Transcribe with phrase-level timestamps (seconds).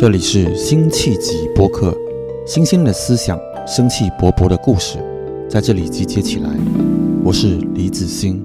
[0.00, 1.94] 这里是辛弃疾播客，
[2.46, 4.96] 新鲜的思想，生气勃勃的故事，
[5.46, 6.48] 在这里集结起来。
[7.22, 8.42] 我是李子欣。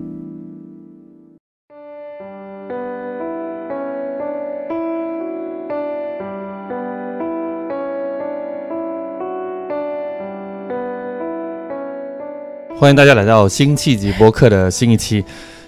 [12.78, 15.24] 欢迎大家来到辛弃疾播客的新一期，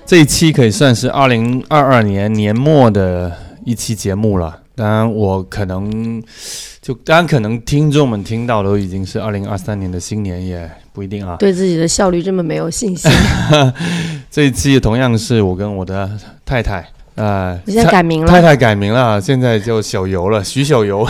[0.05, 3.31] 这一期可以算是二零二二年年末的
[3.63, 4.63] 一期节目了。
[4.77, 6.21] 当然，我可能
[6.83, 11.35] 就当然可能听众们听到都已经是二零二三年的新年，也不一定啊。
[11.39, 13.09] 对自己的效率这么没有信心。
[14.29, 16.07] 这一期同样是我跟我的
[16.45, 21.03] 太太，呃，我现在改名了，太太改名了，现在叫小游了，徐小游。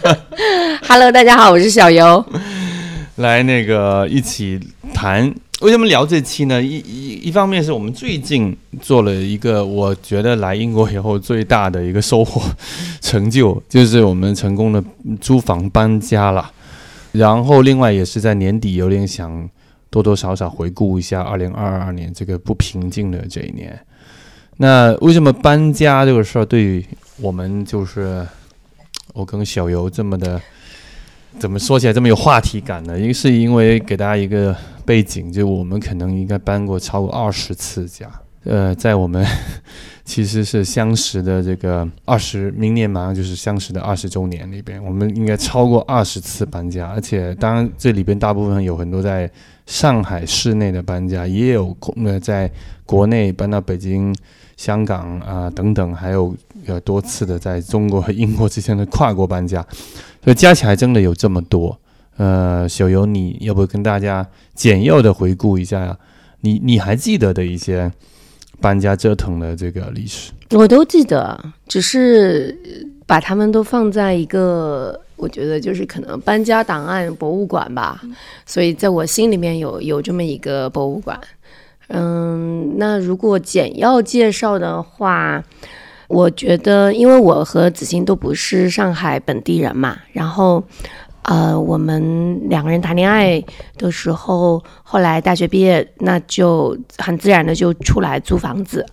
[0.88, 2.24] Hello，大家好，我是小游。
[3.16, 4.58] 来那个一起
[4.94, 5.30] 谈，
[5.60, 6.62] 为什么聊这期呢？
[6.62, 12.40] 一一一方面是我们最近做了一个，我觉得来英国以后最大的一个收获
[13.00, 14.82] 成就，就是我们成功的
[15.20, 16.48] 租房搬家了。
[17.10, 19.50] 然后另外也是在年底有点想
[19.90, 23.76] 多多少少回顾一下二零二二年这个不平静的这一年。
[24.58, 26.84] 那为什么搬家这个事儿对于
[27.16, 28.24] 我们就是
[29.12, 30.40] 我跟小游这么的？
[31.38, 32.98] 怎么说起来这么有话题感呢？
[32.98, 34.56] 一个是因为给大家一个
[34.88, 38.10] 背景，就我们可能应该搬过超过二十次家。
[38.44, 39.22] 呃，在我们
[40.02, 46.88] 其实是相识的这个二十，明年马上就是相识的二十周年里边，我们应该超过二十次搬家。
[46.88, 49.30] 而且，当然这里边大部分有很多在
[49.66, 52.50] 上海市内的搬家，也有呃在
[52.86, 54.16] 国内搬到北京、
[54.56, 59.60] 香港啊、等等，还有呃多次的在中国和英国之间的跨国搬家。
[60.24, 61.78] 所以加起来真的有这么多，
[62.18, 65.96] 呃，小游，你要不跟大家简要的回顾一下，
[66.40, 67.90] 你你还记得的一些
[68.60, 70.32] 搬家折腾的这个历史？
[70.50, 71.38] 我都记得，
[71.68, 72.58] 只是
[73.06, 78.02] 把他们都放在一个，我觉得就是可能搬家档案博物馆吧。
[78.44, 81.18] 所以在我心里面有有这么一个博物馆。
[81.86, 85.42] 嗯，那如果简要介绍的话。
[86.08, 90.64] 我觉得，因为我和子欣都不是上海本地人嘛，然后，
[91.28, 93.44] 呃，我们两个人谈恋爱
[93.76, 98.86] 的时候，后来大学毕业，那就很自然的就出来租房子。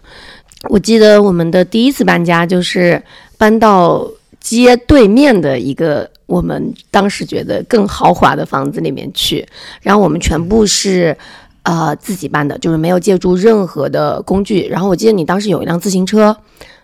[0.67, 3.01] 我记得我们的第一次搬家就是
[3.37, 4.05] 搬到
[4.41, 9.47] 街对面的一个我们当时觉得更豪华的房子里面去，
[9.81, 11.15] 然后我们全部是
[11.63, 14.67] 呃自己搬的，就是没有借助任何的工具。
[14.67, 16.35] 然后我记得你当时有一辆自行车。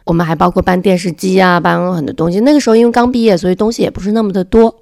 [0.04, 2.40] 我们还包括搬电视机啊，搬很多东西。
[2.40, 4.76] 那个时候因为刚毕业，所以东西也不是那么的多。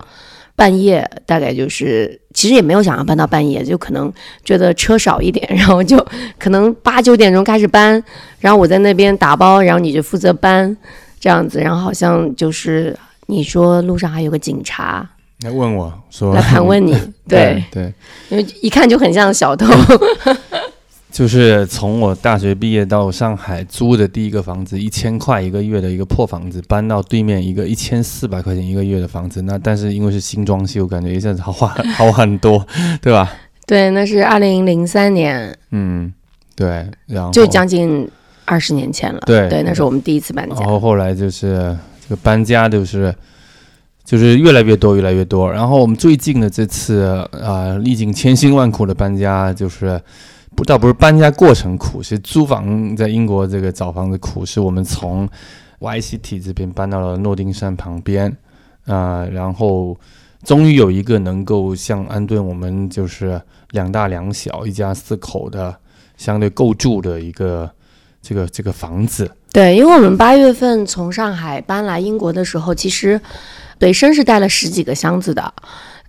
[0.60, 4.12] 半夜大概就是，其实也没有想要搬到半夜，就可能
[4.44, 6.06] 觉得车少一点，然后就
[6.38, 8.04] 可能八九点钟开始搬，
[8.40, 10.76] 然后我在那边打包，然后你就负责搬
[11.18, 11.62] 这样子。
[11.62, 12.94] 然后好像就是
[13.28, 15.10] 你说路上还有个警察
[15.44, 16.94] 来问我说来盘问你，
[17.26, 17.94] 对对，
[18.28, 19.66] 因为一看就很像小偷。
[21.20, 29.42] 就是从我大学毕业到上海租的第一个房子，一千块一个月的一个破房子，搬到对面一个一千四百块钱一个月的房子。
[29.42, 32.66] 那但是因为是新装修，感觉一下子豪华好很多，
[33.04, 33.34] 对吧？
[33.68, 36.14] 对，那是二零零三年，嗯，
[36.56, 38.10] 对，然后就将近
[38.46, 39.20] 二十年前了。
[39.26, 40.56] 对对，那是我们第一次搬家。
[40.56, 43.14] 然后后来就是这个搬家，就是
[44.06, 45.52] 就是越来越多，越来越多。
[45.52, 50.02] 然后我们最近的这次啊、呃，历经千辛万苦的搬家，就是。
[50.64, 54.46] 倒不是搬家过程苦，是租房在英国这个找房子苦。
[54.46, 55.28] 是我们从
[55.80, 58.30] YCT 这边搬到了诺丁山旁边，
[58.86, 59.98] 啊、呃，然后
[60.44, 65.76] 终于有一个能够像安顿我们就是两大两小一家四口的
[66.18, 67.70] 相对够住的一个
[68.22, 69.30] 这个这个房子。
[69.52, 73.20] 对，因为我们八月份从上海搬来英国的时候，其实
[73.80, 75.54] 随身是带了十几个箱子的。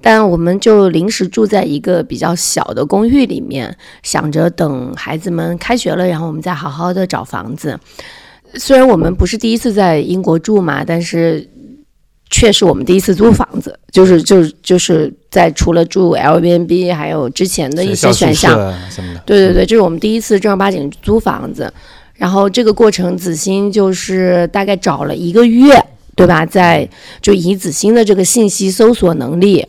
[0.03, 7.79] 但我们就临时住在一个比较小的公寓里面，想着等孩子们开学了，然后我们再好好的找房子。
[8.55, 11.49] 虽然我们不是第一次在英国住嘛，但是
[12.31, 18.57] 却是我们第一次租房子，就是就是就是在除了住 Airbnb 还有之前的一些选项。
[19.27, 21.73] 对对对，这是我们第一次正儿八经租房子。
[22.15, 25.81] 然后这个过程，子欣就是大概找了一个月。
[26.21, 26.45] 对吧？
[26.45, 26.87] 在
[27.23, 29.67] 就以子欣的这个信息搜索能力，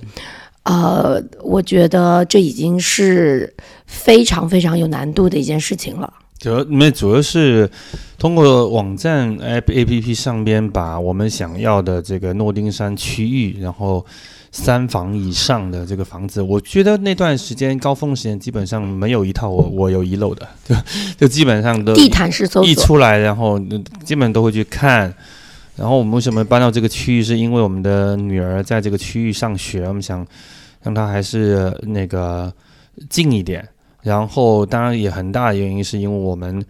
[0.63, 3.55] 呃，我觉得这已经是
[3.85, 6.13] 非常非常有难度的一件事情了。
[6.39, 7.71] 主要没主要是
[8.19, 14.05] 通过网站 App A P P 上边把我们想要的这个诺丁山区域，然后
[14.51, 20.75] 三房以上的这个房子，我觉得那段时间高峰时间基本上没有一套我我有遗漏的， 就
[21.17, 23.57] 就基本上都地毯式搜索一出来，然后
[24.03, 25.13] 基本都会去看。
[25.75, 27.23] 然后我们为什么搬到这个区域？
[27.23, 30.25] 是因为我们的女儿在这个区域上学，我们想
[30.83, 32.53] 让她还是那个
[33.09, 33.67] 近一点。
[34.03, 36.63] 然后当然也很大的原因是因为我们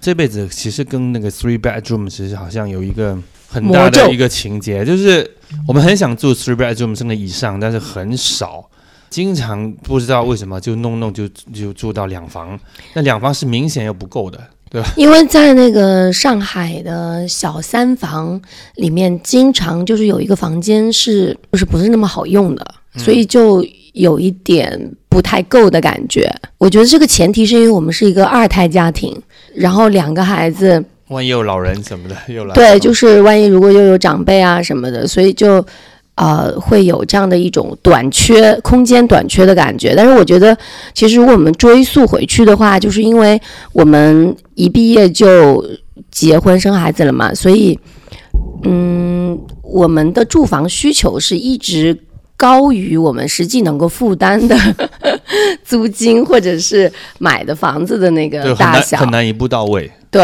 [0.00, 3.16] 这辈子其实跟那个 three bedroom 其实好像有一个
[3.48, 5.28] 很大的一个情节，就是
[5.66, 8.68] 我们很想住 three bedroom 甚至以上，但是很少。
[9.08, 12.58] 经常不知道为什么就弄弄就就住到两房，
[12.94, 14.40] 那两房是明显又不够的，
[14.72, 14.88] 对吧？
[14.96, 18.40] 因为在那个上海的小三房
[18.76, 22.66] 里面，经常就是有一个房间是就是不是那么好用的，
[22.96, 26.34] 所以就有一点不太够的感觉。
[26.56, 29.14] 我觉得这个前提是因为我们是一个二胎家庭，
[29.54, 35.62] 然后两个孩子，万一有老人什么的又来，对，就是万一如果又有长辈啊什么的，所以就。
[36.22, 40.56] 呃，会有这样的一种短缺空间短缺的感觉，但是我觉得，
[40.94, 43.40] 其实如果我们追溯回去的话，就是因为
[43.72, 45.64] 我们一毕业就
[46.12, 47.76] 结婚生孩子了嘛，所以，
[48.62, 51.98] 嗯，我们的住房需求是一直
[52.36, 54.56] 高于我们实际能够负担的
[55.66, 59.90] 租金或者是买的房子的那个大小，很难一步到位。
[60.12, 60.22] 对，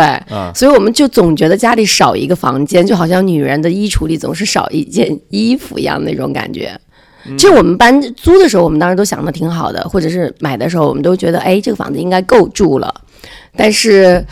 [0.54, 6.78] 所以我们就总觉得家里少一个房间，就好像女人的衣橱里总是少一件衣服一样那种感觉。
[7.38, 12.94] 其实我们搬租的时候，我们当时都想的挺好的，或者是买的时候，我们都觉得，哎，这个房子应该够住了。
[13.56, 14.22] 但是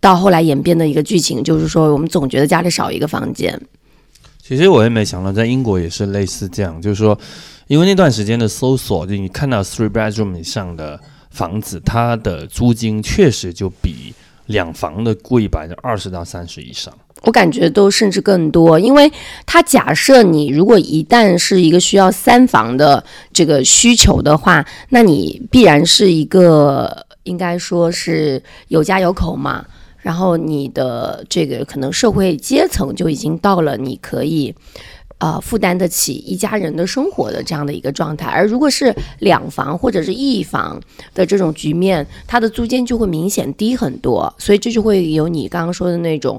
[0.00, 3.58] 到后来演变的一个剧情，就是说我们总觉得家里少一个房间。
[4.42, 7.18] 其实我也没想到，在英国也是类似这样，就是说，
[7.68, 14.14] 因为那段时间的搜索，就你看到 three bedroom 以上的房子，它的租金确实就比。
[14.46, 19.10] 两房的贵百分之二十到三十以上，我感觉都甚至更多，因为
[19.44, 23.02] 它假设你如果一旦是一个需要三房的
[23.32, 29.64] 这个需求的话，那你必然是一个应该说是有家有口嘛，
[29.98, 34.54] 然后你的这个可能社会阶层就已经到了你可以。
[35.18, 40.78] 呃，负担得起一家人的生活的这样的一个状态，而如果是两房或者是一房
[41.14, 46.38] 的这种局面，它的租金就会明显低很多，所以这就会有你刚刚说的那种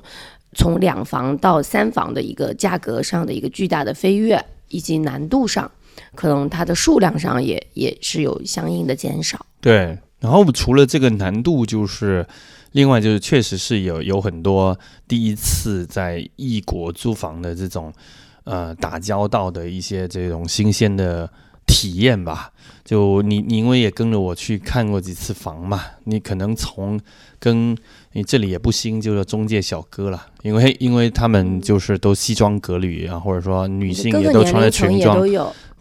[0.54, 5.72] 从两房到三房的一个价格上的一个巨大的飞跃，以及难度上，
[6.14, 9.44] 可能它的数量上也也是有相应的减少。
[9.60, 12.24] 对，然后除了这个难度，就是
[12.74, 14.78] 另外就是确实是有有很多
[15.08, 17.92] 第一次在异国租房的这种。
[18.48, 21.30] 呃，打交道的一些这种新鲜的
[21.66, 22.50] 体验吧。
[22.86, 26.98] 就你，你因为也跟着我去看过几次房嘛，你可能从
[27.38, 27.78] 跟
[28.14, 35.20] 你这里也不新，就是中介小哥了，因为因为他们就是都西装革履啊，或者说女性也都穿着裙装，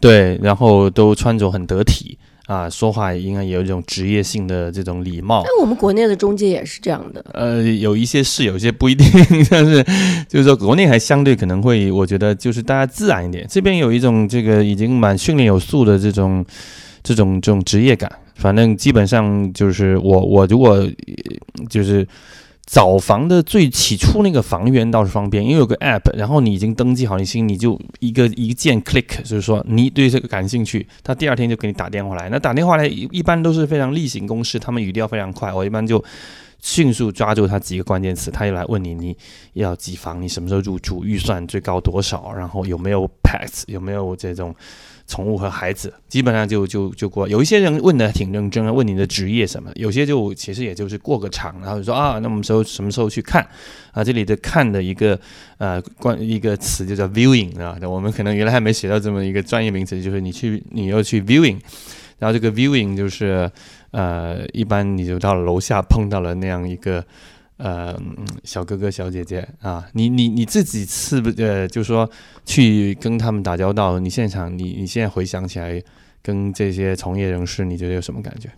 [0.01, 2.19] 对，然后都穿着很得体。
[2.47, 5.43] 啊，说话应该有一种职业性的这种礼貌。
[5.45, 7.23] 那我们国内的中介也是这样的。
[7.33, 9.05] 呃，有一些是，有一些不一定。
[9.51, 9.83] 但是
[10.27, 13.45] 就是说，国内还相对可能会，我觉得就是大家自然一点。
[13.49, 16.43] 这边有一种这个已经蛮训练有素的这种
[17.03, 18.11] 这种这种职业感。
[18.35, 20.89] 反正基本上就是我我如果
[21.69, 22.07] 就是。
[22.67, 32.27] 找房的最起初那个房源倒是方便，因为有个 app，然后你已经登记好你心，你就一个一键 click，就是说你对这个感兴趣，他第二天就给你打电话来。
[32.29, 36.03] 那打电话来一般都是非常例行公事，他们语调非常快，我一般就
[36.59, 39.15] 迅速抓住他几个关键词，他就来问你你
[39.53, 44.53] 要几房，你什么时候入住，预算最高多少，然后有没有 pets，有没有这种。
[45.07, 53.41] 宠物和孩子基本上就就就过，有一些人问的挺认真的，问你的职业什么，有些就其实也就是过个场，然后就说啊，那我们时候什么时候去看
[53.93, 54.03] 啊？
[54.03, 55.17] 这里的看的一个
[55.57, 61.57] 呃关一个词就叫 viewing 啊，我们可能原来还没学到这么一个专业名词，就是你去你要去 viewing，
[62.19, 63.49] 然后这个 viewing 就是
[63.91, 67.03] 呃一般你就到楼下碰到了那样一个。
[67.57, 67.99] 呃，
[68.43, 72.09] 小哥哥、小姐姐啊，你你你自己是不呃，就说
[72.45, 75.81] 去跟他们打交道，你现场你你现在回想起来，
[76.21, 78.49] 跟这些从业人士，你觉得有什么感觉？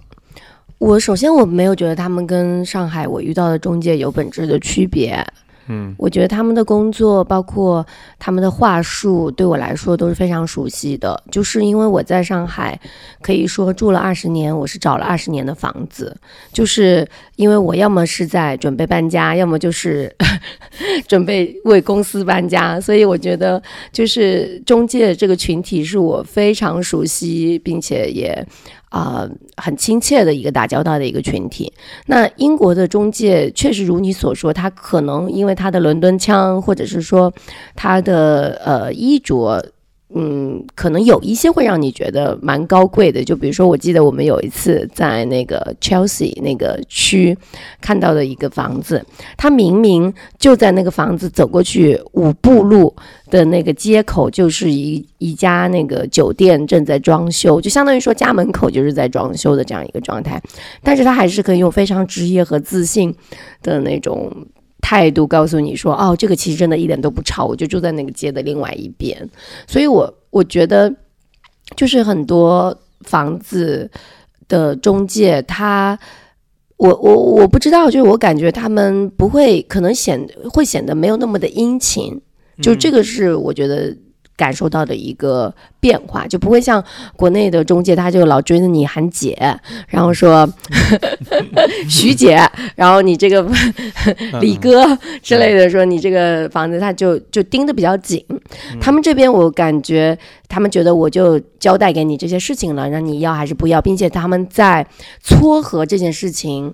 [0.78, 5.26] 我首先我没有觉得他们跟上海我遇到的中介有本质的区别。
[5.72, 7.86] 嗯，我觉得他们的工作，包括
[8.18, 11.24] 他们的话术，对我来说都是非常熟悉的。
[11.32, 12.80] 就是因为我在上海，
[13.22, 16.18] 可以说住了二十年，我是找了二十年的房子。
[16.52, 20.14] 就是因为我要么是在准备搬家，要么就是
[21.08, 23.62] 准备为公司搬家，所以我觉得
[23.92, 28.46] 就是中介这个群体是我非常熟悉，并且也。
[28.90, 29.28] 啊，
[29.58, 31.72] 很亲切的一个打交道的一个群体。
[32.08, 37.32] 那英国的中介确实如你所说，他可能因为他的伦敦腔，或者是说
[37.76, 39.64] 他的呃衣着
[40.16, 47.38] 嗯，可能有一些会让你觉得蛮高贵的，就比如说，我记得我们有一次在那个 Chelsea 那个区
[47.80, 49.06] 看到的一个房子，
[49.38, 52.92] 它明明就在那个房子走过去五步路
[53.30, 60.42] 的那个街口，就是一一家那个酒店正在装修，就相当于说家门口就是在装修的这样一个状态，
[60.82, 63.14] 但是他还是可以用非常职业和自信
[63.62, 64.32] 的那种。
[64.82, 69.30] 态度告诉你说，哦，这个其实真的一点都不吵，我就住在那个街的另外一边，
[69.68, 70.94] 所以我我觉得，
[71.76, 73.90] 就是很多房子
[74.48, 75.98] 的中介，他，
[76.78, 82.20] 我我我不知道，就是我感觉他们不会，可能显会显得没有那么的殷勤，
[82.62, 83.96] 就这个是我觉得。
[84.40, 86.82] 感受到的一个变化，就不会像
[87.18, 89.38] 国内的中介，他就老追着你喊姐，
[89.90, 90.48] 然后说
[91.90, 92.40] 徐姐，
[92.78, 93.46] 然后你这个
[94.40, 98.24] 李哥之类的，说你这个房子，他就就盯得比较紧。
[98.80, 100.18] 他们这边我感觉，
[100.48, 104.88] 他们觉得我就交代给你这些事情了，让你要还是不要，并且他们在
[105.22, 106.74] 撮合这件事情，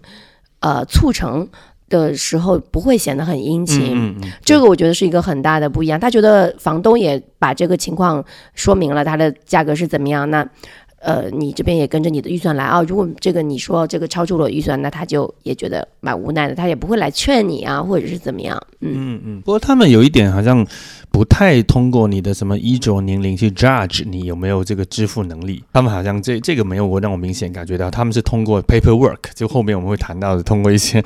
[0.59, 1.47] 呃，促成。
[1.89, 5.99] 的时候不会显得很殷勤，这个我觉得是一个很大的不一样。
[5.99, 8.23] 他觉得房东也把这个情况
[8.53, 10.47] 说明了，他的价格是怎么样，那
[10.99, 12.81] 呃，你这边也跟着你的预算来啊。
[12.81, 18.61] 如果这个你说这个超出了预算，那他就也觉得蛮无奈的，他也不会来劝你啊，或者是怎么样。
[18.81, 19.41] 嗯嗯。
[19.41, 20.65] 不过他们有一点好像。
[21.15, 31.01] 不太通过你的什么衣着年龄去 judge 你有没有这个支付能力，他们好像这这个没有我让我明显感觉到，他们是通过 paperwork，就后面我们会谈到的，通过一些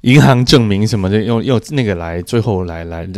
[0.00, 3.08] 银行证明什么的，用用那个来最后来来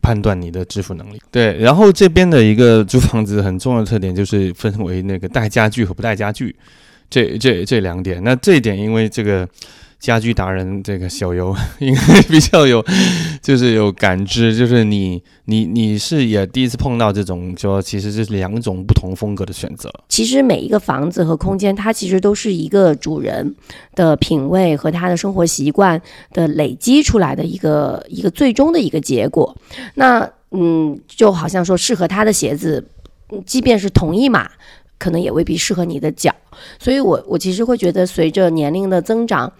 [0.00, 1.20] 判断你的支付能力。
[1.30, 6.56] 对，然后这边的一个租房子很重要的特点就是分为那个带家具和不带家具，
[7.10, 8.24] 这这这两点。
[8.24, 9.46] 那这一点因为这个。
[10.00, 12.82] 家居达人这个小游 应该比较有，
[13.42, 19.92] 就是有感知，就是你你你是也第一次碰到这种，说其实是两种不同风格的选择。
[20.08, 23.54] 其实每一个房子和空间，它其实都是一个主人
[23.94, 26.00] 的品味和他的生活习惯
[26.32, 29.54] 的累积出来的一个一个最终的一个结果。
[29.94, 32.82] 那嗯，就好像说适合他的鞋子，
[33.44, 34.50] 即便是同一码。
[34.98, 36.30] 可能也未必适合你的脚，
[36.78, 39.50] 所以我我其实会觉得，随着年龄的增长，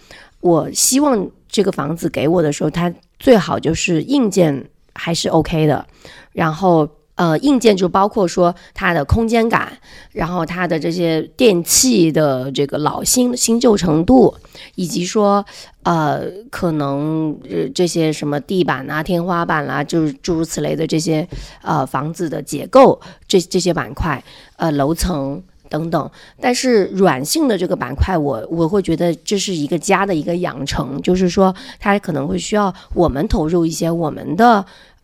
[0.40, 5.86] 我希望这个房子给我的时候，它最好就是硬件还是 OK 的，
[6.32, 6.88] 然后。
[7.16, 9.70] 呃，硬件就包括说它的空间感，
[10.10, 14.34] 然后它的这些电器的这个老新新旧程度，
[14.74, 15.44] 以及说
[15.82, 21.28] 呃，可能呃这些什么地板啊、天花板啦，就是诸如此类的这些
[21.60, 24.24] 呃房子的结构，这这些板块，
[24.56, 26.10] 呃楼层等等。
[26.38, 34.62] 但是软性的这个板块，我我会觉得这是一个家的一个养成，就是说它可能会需要我们投入一些我们的。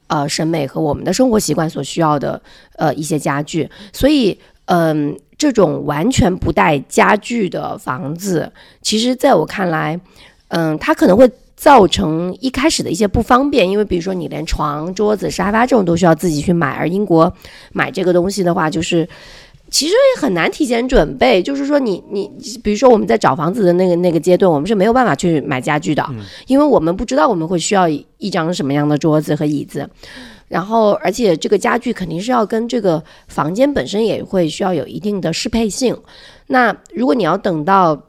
[0.08, 2.40] 呃，审美和我们的生活习惯所需要的
[2.76, 10.00] 呃一些家具，所以嗯，这种完全不带家具的房子，其实在我看来，
[10.46, 17.34] 嗯，它可能会造成一开始的一些不方便，因为比如说你连床、桌子、沙发这种都需要自己去买，而英国
[17.72, 19.08] 买这个东西的话，就是。
[19.76, 22.30] 其实也很难提前准备，就是说你你，
[22.64, 26.02] 比如说我们在找房子的那个那个阶段，我们是没有办法去买家具的，
[26.46, 29.86] 因为我们不知道我们会需要一张什么样的桌子和椅子，
[30.48, 35.94] 然后而且这个家具肯定是要跟这个房间本身也会需要有一定的适配性。
[36.46, 38.04] 那如果你要等到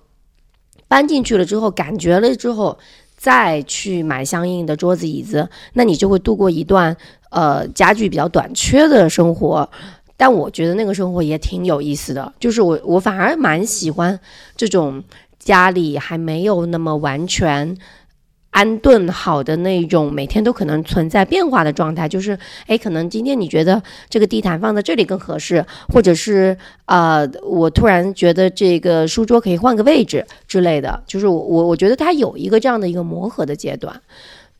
[0.87, 2.77] 搬进去了之后，感觉了之后
[3.17, 6.95] 再去买相应的桌子椅子，那你就会度过一段
[7.29, 9.69] 呃家具比较短缺的生活。
[10.17, 14.19] 但我觉得那个生活也挺有意思的，就是我我反而蛮喜欢
[14.55, 15.03] 这种
[15.37, 17.77] 家里还没有那么完全
[18.49, 22.09] 安顿好的那种，每天都可能存在变化的状态。
[22.09, 31.03] 就是，哎，可能今天你觉得这个地毯放在这里更合适，或者是呃，我突然觉得这个书桌可以换个位置之类的。
[31.05, 34.01] 就是我我我觉得它有一个这样的一个磨合的阶段。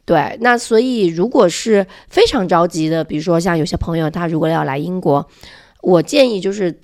[0.08, 5.28] 对，那所以如果是非常着急的，比如说像有些朋友，他如果要来英国，
[5.82, 6.80] 我建议就是，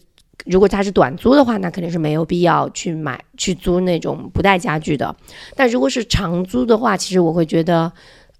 [0.46, 5.16] 如果他是短租的话，那肯定是没有必要去买去租那种不带家具的。
[5.56, 7.90] 但如果是长租的话，其实我会觉得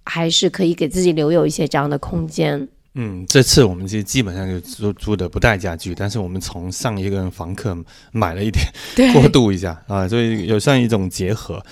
[0.04, 2.68] 还是可以给自己留有一些这样的空间。
[2.92, 7.74] 嗯，这次我们其实基本上就租租的不带家具，但是我们从上一个房客
[8.12, 8.66] 买了一点
[9.14, 11.64] 过渡一下啊，所以有算一种结合。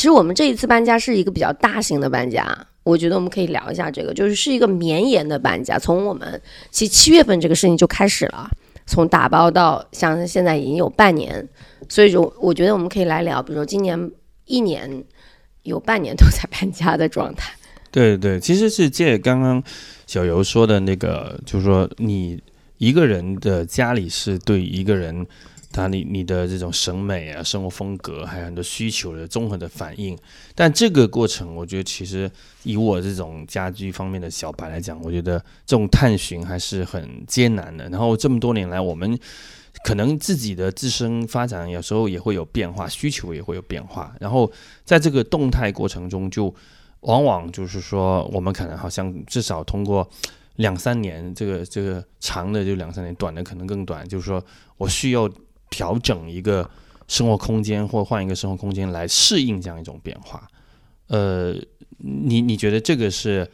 [0.00, 5.78] 其实我们这一次搬家是一个比较大型的搬家，我觉得我们可以聊一下这个，就是是一个绵延的搬家。
[5.78, 6.40] 从我们
[6.70, 8.50] 其实七月份这个事情就开始了，
[8.86, 11.46] 从打包到像现在已经有半年，
[11.86, 14.10] 所以说我觉得我们可以来聊，比如说今年
[14.46, 15.04] 一年
[15.64, 17.52] 有半年都在搬家的状态。
[17.92, 19.62] 对对，其实是借刚刚
[20.06, 22.40] 小游说的那个，就是说你。
[22.78, 25.26] 一个人的家里是对一个人。
[25.72, 30.18] 他你你的这种审美啊、生活风格，还有很多需求的综合的反应，
[30.52, 32.28] 但这个过程，我觉得其实
[32.64, 37.88] 以我这种家居方面的小白来讲，我觉得这种探寻还是很艰难的。
[37.88, 39.16] 然后这么多年来，我们
[39.84, 44.12] 可能自己的自身发展有时候也会有变化，需求也会有变化。
[44.18, 44.50] 然后
[44.84, 46.52] 在这个动态过程中，就
[47.02, 50.10] 往往就是说，我们可能好像至少通过
[50.56, 54.44] 两三年，这个这个长的就两三年，短的可能更短，就是说
[54.76, 55.30] 我需要。
[55.70, 56.68] 调整一个
[57.08, 60.46] 生活空间，或换一个生活空间来适应这样一种变化，
[61.06, 61.54] 呃，
[61.98, 63.48] 你你觉得这个是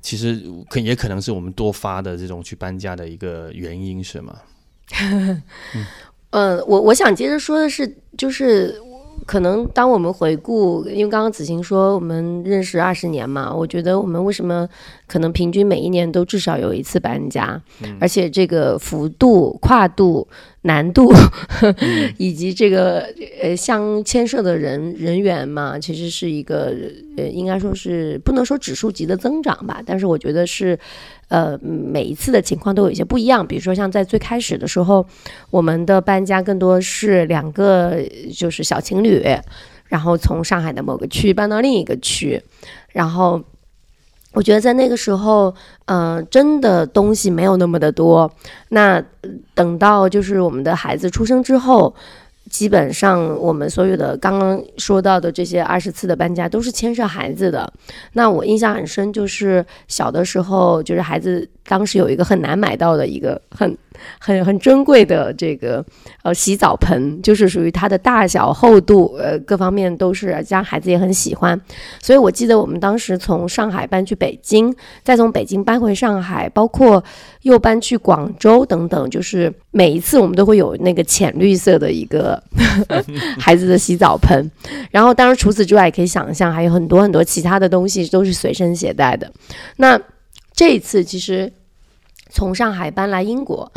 [0.00, 4.38] 其实可也可能是我们多发的这种去搬家的一个原因，是吗？
[6.30, 8.80] 嗯， 我我想接着说的是，就是
[9.26, 14.68] 可能当我们回顾，因为刚刚子晴说我们认识二十年嘛，我觉得我们为什么
[15.06, 17.60] 可能平均每一年都至少有一次搬家，
[18.00, 20.26] 而且这个幅度跨度。
[20.62, 21.10] 难度
[22.18, 23.06] 以及这个
[23.40, 26.74] 呃相牵涉的人人员嘛，其实是一个
[27.16, 30.78] 呃应该说是不能说指数级的增长吧，但是我觉得是
[31.28, 33.46] 呃每一次的情况都有一些不一样。
[33.46, 35.06] 比如说像在最开始的时候，
[35.50, 37.96] 我们的搬家更多是两个
[38.34, 39.24] 就是小情侣，
[39.86, 42.42] 然后从上海的某个区搬到另一个区，
[42.92, 43.42] 然后。
[44.34, 45.52] 我觉得在那个时候，
[45.86, 48.30] 呃，真的东西没有那么的多。
[48.68, 49.02] 那
[49.54, 51.94] 等到就是我们的孩子出生之后。
[52.50, 57.72] 基本上，我们所有的刚刚说到的这些二十次的搬家都是牵涉孩子的。
[58.12, 63.76] 那我印象很深，就是小的时候，就是孩子当时有一个很难买到的一个很
[64.18, 65.84] 很很珍贵的这个
[66.22, 71.60] 呃洗澡盆，就是属于它的大小、厚度呃各方面都是，家孩子也很喜欢。
[72.00, 77.02] 所以我记得我们当时从上海搬去北京，再从北京搬回上海，包括
[77.42, 82.42] 又搬去广州等等，就是每一次我们都会有那个浅绿色的一个。
[83.38, 84.50] 孩子的洗澡盆，
[84.90, 89.30] 然后当然除此之外，也可以想象还有很多很多其他的东西都是随身携带的。
[89.76, 90.00] 那
[90.52, 91.52] 这一次其实
[92.28, 93.70] 从上海搬来英国，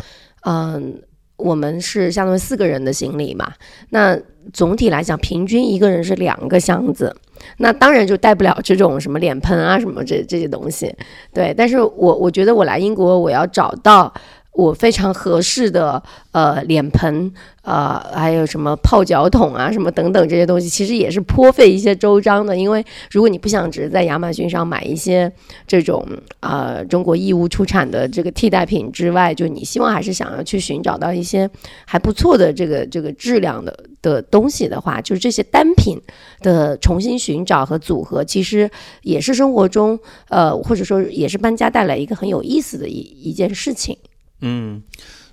[0.44, 1.02] 嗯，
[1.36, 3.52] 我们是相当于四个人的行李嘛。
[3.90, 4.18] 那
[4.52, 7.14] 总体来讲，平均一个人是两个箱子。
[7.56, 10.94] 那当然就带不了这种什么脸盆啊什么这这些东西。
[11.32, 14.12] 对，但是我我觉得我来英国，我要找到。
[14.52, 22.54] 我非常合适的呃脸盆，呃还有什么泡脚桶啊，什么等等这些东西，其实也是颇费一些周章的。
[22.54, 25.32] 因为如果你不想只是在亚马逊上买一些
[25.66, 26.06] 这种
[26.40, 31.48] 啊中国义乌出产的这个替代品之外，就你希望还是想要去寻找到一些
[31.86, 35.98] 还不错的这个这个质量的的东西的话，就是这些单品
[36.40, 43.96] 的重新寻找和组合，其实也是生活中呃或者说也是搬家带来一个很有意思的一一件事情。
[44.42, 44.82] 嗯，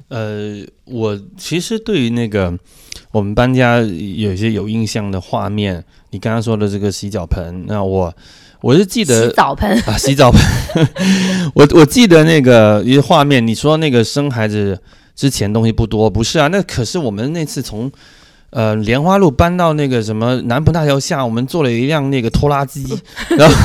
[0.08, 2.58] 呃，我其实对于那个
[3.12, 8.14] 我们搬家有一些有印象的画面，你刚刚说的这个洗脚盆，那我
[8.62, 10.42] 我是记得洗澡盆啊，洗澡盆，
[11.56, 14.80] 我我记得那个一个画面，你说那个生孩子
[15.16, 16.48] 之前东西不多，不是啊？
[16.48, 17.92] 那可是我们那次从
[18.52, 22.86] 呃莲花路搬到那个什么南浦大桥下，我们坐了一辆那个拖拉机，
[23.36, 23.56] 然后。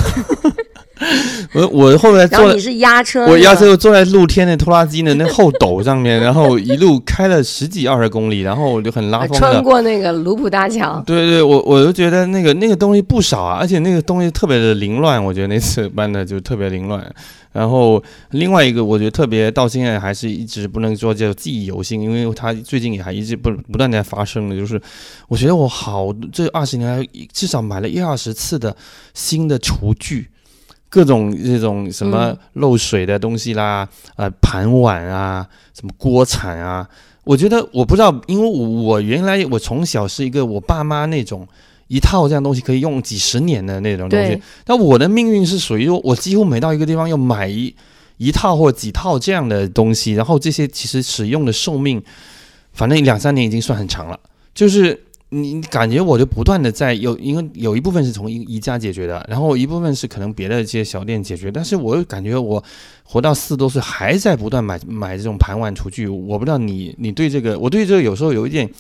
[1.53, 11.03] 我我后来坐，你是压车，我压车坐在露天的拖拉机的那后斗上面，然后一路开了十几二十公里，然后我就很拉风的穿过那个卢浦大桥。
[11.05, 17.05] 对对，我我就觉得那个那个东西不少啊，而且那个东西特别的凌乱，我觉得那次 搬的就特别凌乱。
[17.53, 24.81] 然后另外一个，我觉得特别到现在还是一直不能说叫记忆犹新，因为它最近也还一直不不断在发生的，就是
[25.29, 28.77] 我觉得我好这二十年来至少买了一二十次的
[29.13, 30.29] 新的厨具。
[30.95, 35.45] 各种这种什么漏水的东西啦，呃，盘碗啊，
[35.77, 36.89] 什么锅铲啊，
[37.25, 41.45] 我觉得我不知道，因为我原来我从小是一个我爸妈那种
[41.89, 47.75] 一套这样东西可以用几十年的那种东西，但我的命运是属于我几乎每到一个地方要买一
[48.19, 52.01] 一套或几套这样的东西，然后这些其实使用的寿命，
[52.73, 54.21] 反正两三年已经算很长了，
[54.55, 55.03] 就是。
[55.35, 62.63] 你感觉我就不断的在有，因为有一部分是从宜宜家解决的，然后一部分是可能别的这些小店解决，但是我又感觉我
[63.03, 68.71] 活到四十多岁还在不断买买这种盘碗厨具，我不知道你你对这个，我对这个有时候有一点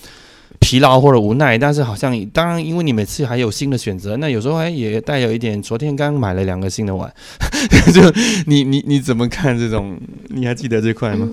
[0.61, 7.13] 疲劳或者无奈，但是好像当然因为你每次还有新的选择，那有时候还也带有一点，昨天刚买了两个新的碗，
[7.93, 8.01] 就
[8.47, 9.99] 你你你怎么看这种？
[10.29, 11.29] 你还记得这块吗？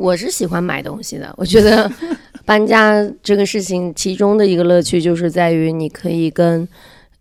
[0.00, 1.90] 我是喜欢买东西的，我觉得
[2.46, 6.66] 搬家这个事情，其中的一个乐趣就是在于你可以跟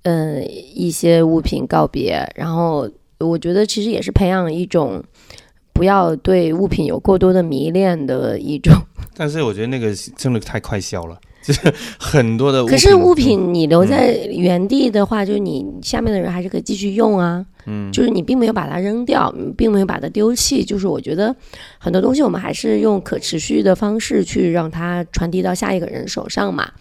[0.03, 0.41] 嗯
[0.73, 2.89] 一些物品告别，然后
[3.19, 5.03] 我觉得其实也是培养一种
[5.73, 8.73] 不要对物品有过多的迷恋的一种。
[9.13, 11.59] 但是我觉得那个真的太快消了，就是
[11.99, 12.65] 很多的。
[12.65, 17.45] 可是物品你留在原地的话，就是你下面的人还是可以继续用啊。
[17.69, 20.65] 嗯，就是你并没有把它扔掉，并没有把它丢弃。
[20.65, 21.35] 就是我觉得
[21.77, 26.71] 很多东西我们还是用可持续的方式去让它传递到下一个人手上嘛。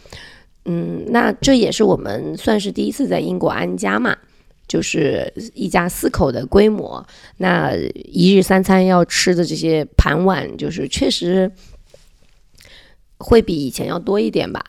[0.64, 4.16] 嗯，那这也是我们算是第一次在英国安家嘛。
[4.66, 7.02] 就是一家四口的规模，
[7.38, 7.74] 那
[8.04, 11.50] 一日三餐要吃的这些盘碗，就是确实
[13.16, 14.62] 会比以前要多一点吧。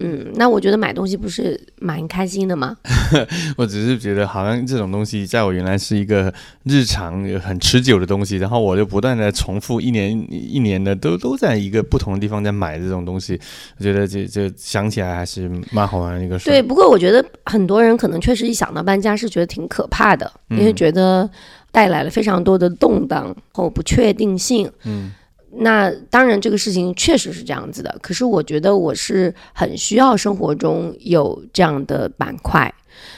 [0.00, 2.76] 嗯，那我觉得买东西不是蛮开心的吗？
[3.58, 6.32] 我只是觉得好像这种东西在我原来是一个
[6.64, 13.40] 日常很持久的东西，然后我就不断的重复一年一年的都都在一个不同的地方在买这种东西，
[13.78, 16.48] 我觉得这这想起来还是蛮好玩的一个事。
[16.48, 21.28] 对，不过我觉得很多人可能确实一想到搬家是觉得挺可怕的，因为觉得
[21.72, 24.70] 带来了非常多的动荡和不确定性。
[24.84, 25.12] 嗯。
[25.50, 27.96] 那当然，这个事情确实是这样子的。
[28.02, 32.72] 可是我觉得我是很需要生活中有这样的板块。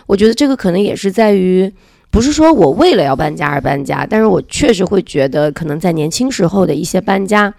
[0.06, 1.72] 我觉得这个可能也是在于，
[2.10, 7.52] 不是说我为了要搬家而搬家，但是我确实会觉得，可能在年轻时候的一些搬家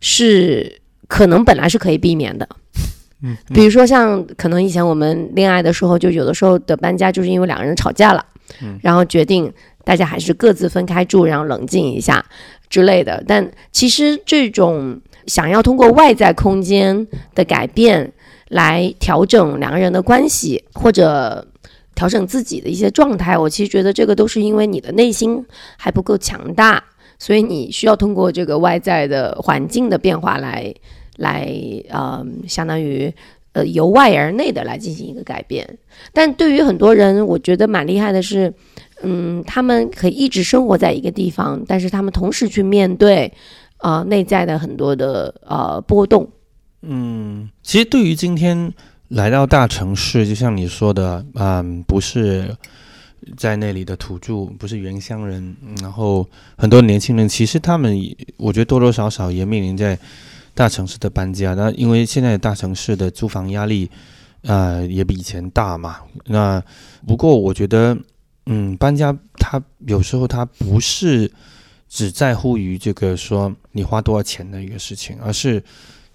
[0.00, 2.48] 是可能本来是可以避免的。
[3.22, 8.24] 嗯，比如说像可能以前我们恋爱的时候，就有的时候的搬家就是因为两个人吵架了，
[8.62, 9.52] 嗯，然后决定
[9.84, 12.24] 大家还是各自分开住，然后冷静一下。
[12.70, 18.12] 之类的，但其实这种想要通过外在空间的改变
[18.48, 21.46] 来调整两个人的关系，或者
[21.94, 25.44] 调整自己的一些状态，我其实觉得这个都是因为你的内心
[25.76, 26.82] 还不够强大，
[27.16, 30.74] 所以你需要通过这个外在的环境的变化来
[31.18, 31.48] 来
[31.90, 33.12] 呃，相当于
[33.52, 35.78] 呃由外而内的来进行一个改变。
[36.12, 38.52] 但对于很多人，我觉得蛮厉害的是。
[39.04, 43.32] 嗯，他们可以一直生活在一个地方，但是他们同时去面对，
[43.78, 46.28] 呃，内在的很多的呃波动。
[46.82, 48.72] 嗯，其实对于今天
[49.08, 52.56] 来到大城市，就像你说的，嗯，不是
[53.36, 57.98] 在那里的土著，不是原乡人，然后很多年轻人，其实他们，
[58.36, 59.98] 我觉得多多少少也面临在
[60.54, 61.54] 大城市的搬家。
[61.54, 63.90] 那因为现在大城市的租房压力，
[64.42, 65.96] 呃，也比以前大嘛。
[66.26, 66.62] 那
[67.06, 67.96] 不过我觉得。
[68.46, 71.32] 嗯，搬家它有时候它不是
[71.88, 75.62] 只在乎于这个说你花多少钱的一个事情，而是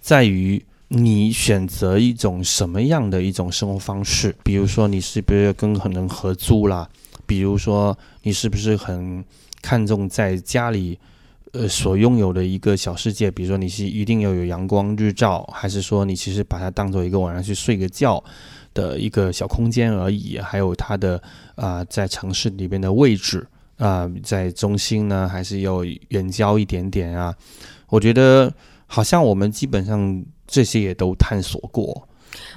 [0.00, 4.34] 在于你选择一种什么样的一种生活方式。
[4.44, 6.88] 比如说你是不是跟很人合租啦？
[7.26, 9.24] 比如说你是不是很
[9.60, 10.98] 看重在家里
[11.52, 13.28] 呃所拥有的一个小世界？
[13.28, 18.22] 比如说你是一定要有阳光日照，还是说你其实把它当做一个晚上去睡个觉？
[18.72, 21.20] 的一个小空间而已，还有它的
[21.60, 23.46] 啊，在城市里边的位置
[23.76, 27.34] 啊，在中心呢，还是要远郊一点点啊？
[27.90, 28.50] 我觉得
[28.86, 32.08] 好像我们基本上这些也都探索过。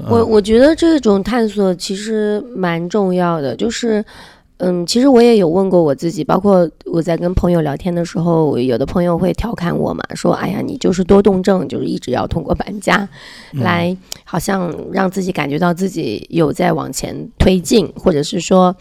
[0.07, 4.03] 我我觉得这种探索其实蛮重要的，就是。
[4.65, 13.05] 嗯，其实我也有问过我自己，包括我在跟朋友聊天的时候，有的朋友会调侃我嘛，说：“哎呀，你就是多动症，就是一直要通过搬家，
[13.51, 18.73] 来好像让自己感觉到自己有在往前推进，或者是说，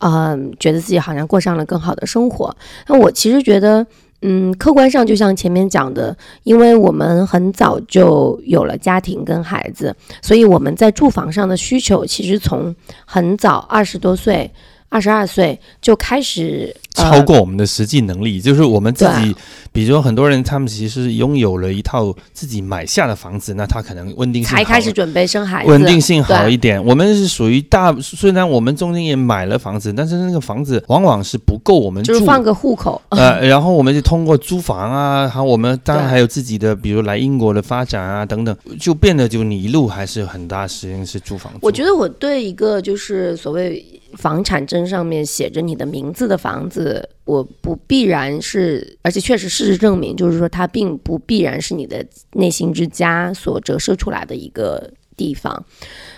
[0.00, 2.54] 嗯，觉得自己好像过上了更好的生活。”
[2.86, 3.86] 那我其实觉得，
[4.20, 12.76] 嗯，客观上就像前面讲的，因为我们很早就有了家庭跟孩子，所以我们在住房上的需求其实从
[13.06, 14.50] 很早二十多岁。
[14.90, 19.34] 二十二岁就开始超过我们的实际能力，就是我们自己，
[19.72, 26.84] 比如说很多人，他们其实拥有了一套自己买下的房子，那他可能稳定性才开始准备生孩子，稳定性好一点。
[26.84, 41.52] 我们是属于大，虽然我们中间也买了房子，但是那个房子往往是不够我们就是放个户口， 呃，然后我们就通过租房啊，还我们当然还有自己的，比如来英国的发展啊等等，就变得就你一路还是很大时间是租房。
[41.62, 43.86] 我觉得我对一个就是所谓。
[44.16, 55.64] 房产证上面写着你的名字的房子，我不必然是，而且确实事实证明，就是说它并不必然是你的内心之家所折射出来的一个地方，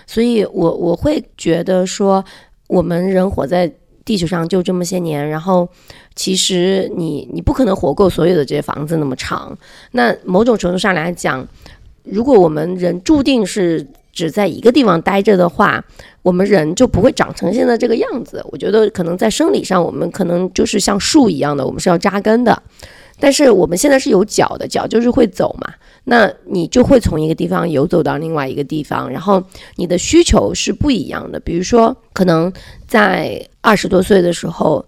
[0.07, 2.23] 所以我我会觉得说，
[2.67, 3.71] 我们人活在
[4.03, 5.67] 地球上就这么些年，然后
[6.15, 9.57] 其实你你不可能活够所有的这些房子那么长，
[9.91, 11.47] 那某种程度上来讲，
[12.03, 13.85] 如果我们人注定是。
[14.13, 15.83] 只在一个地方待着的话，
[16.21, 18.41] 我们人就不会长成现在这个样子。
[18.51, 22.61] 我觉得可能在生理上，我们可能就是像树一样的，我们是要扎根的。
[23.19, 25.73] 但是我们现在是有脚的，脚就是会走嘛。
[26.05, 29.41] 那你就会从一个地方游走到另外一个地方，然后
[29.75, 31.39] 你的需求是不一样的。
[31.39, 32.51] 比如说，可能
[32.87, 34.85] 在二十多岁的时候，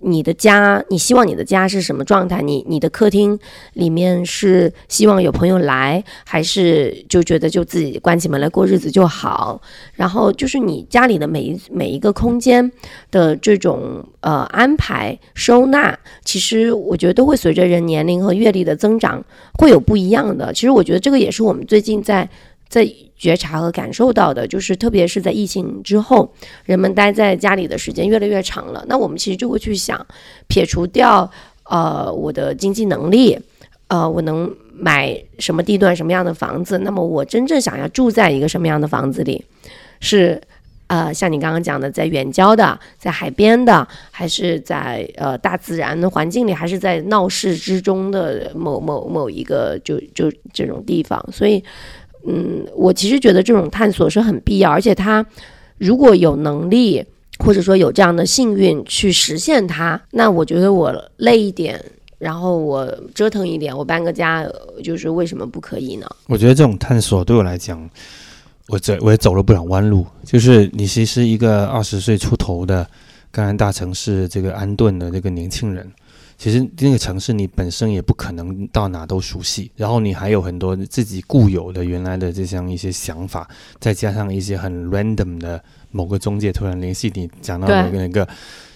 [0.00, 2.42] 你的家，你希望你的家是什么状态？
[2.42, 3.38] 你你的客厅
[3.72, 9.60] 里面是希望有朋友来，还是就觉得就自己关起门来过日子就好？
[9.94, 12.70] 然后就是你家里的每一每一个空间
[13.10, 20.52] 的这种呃安排收纳，其实我觉得都会随着人年龄和阅历的增长会有不一样的。
[20.52, 22.28] 其实我觉得这个也是我们最近在。
[22.68, 26.30] 在觉察和感受到的，就是特别是在疫情之后，
[26.64, 28.84] 人们待在家里的时间越来越长了。
[28.88, 30.04] 那我们其实就会去想，
[30.48, 31.30] 撇除掉
[31.64, 33.38] 呃我的经济能力，
[33.88, 39.42] 呃我能买什么地段什么样的房子，那么我真正想要住在一个什么样的房子里，
[40.00, 40.38] 是
[40.88, 51.64] 呃像你刚刚讲的，在远郊的，在海边的，还是在呃大自然的环境里，还是在闹市之中的某某某一个就就这种地方，所以。
[52.26, 55.24] 嗯，我其实觉得这种探索是很必要，而且他
[55.78, 57.04] 如果有能力，
[57.38, 61.78] 或者说有这样的幸运去实现它，那我觉得我累一点，
[62.18, 64.46] 然后我折腾一点，我搬个家，
[64.82, 66.06] 就是为什么不可以呢？
[66.26, 67.88] 我觉得这种探索对我来讲，
[68.68, 70.06] 我走我也走了不少弯路。
[70.24, 72.88] 就是你其实一个二十岁出头的，
[73.30, 75.86] 刚刚大城市这个安顿的这个年轻人。
[76.38, 83.48] 其实那个城市你本身也不可能到哪都熟悉，然后你还有很多自己固有的原来的这样一些想法，
[83.80, 88.28] 再加上一些很 random 的某个中介突然联系你，讲到那个那个，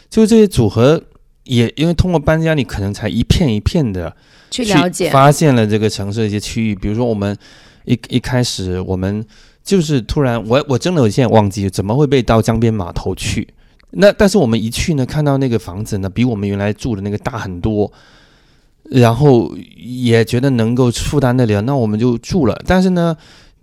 [0.08, 1.02] 就这些组合
[1.44, 4.16] 也因为通过搬家，你可能才一片一片的
[4.50, 7.36] 去了解，发现了这个城市的一些区域，比如说我们
[7.84, 9.22] 一一开始我们
[9.62, 13.46] 就是突然我我真的有现在忘记怎么会被到江边码头去。
[13.92, 17.92] 那但是我们一去呢，看到那个房子呢，比我们原来住的那个大很多，
[18.84, 22.60] 然后也觉得能够负担得了，那我们就住了。
[22.66, 23.16] 但是呢。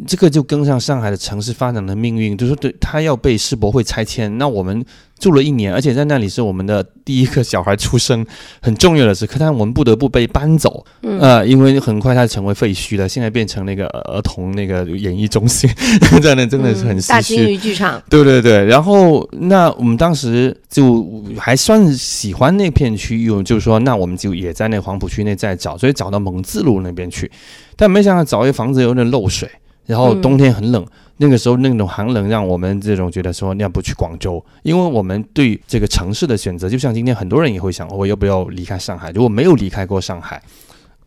[0.05, 4.85] 这个就跟上上海的城市发展的命运，就是对他要被世博会拆迁，那我们
[5.17, 8.23] 住了一年，而且在那里是我们的第一个小孩出生，
[8.61, 15.67] 很重要的时刻，但我们不得不被搬走，呃，因为很快它成为废墟了，现在变成那个儿童那个演艺中心，
[16.21, 18.63] 在那真的是很大金鱼剧场，对对对。
[18.65, 27.31] 然后那我们当时就还算喜欢那片区域，就是说，那我们就也在那黄浦区内再找，所以找到蒙自路那边去，
[27.75, 29.49] 但没想到找一个房子有点漏水。
[29.87, 34.43] 然后冬天很冷，那个时候那种寒冷让我们这种觉得说，要不去广州？
[34.61, 39.11] 因为我们对这个城市的选择，就像今天很多人也会想，我要不要离开上海？
[39.11, 40.43] 如果没有离开过上海，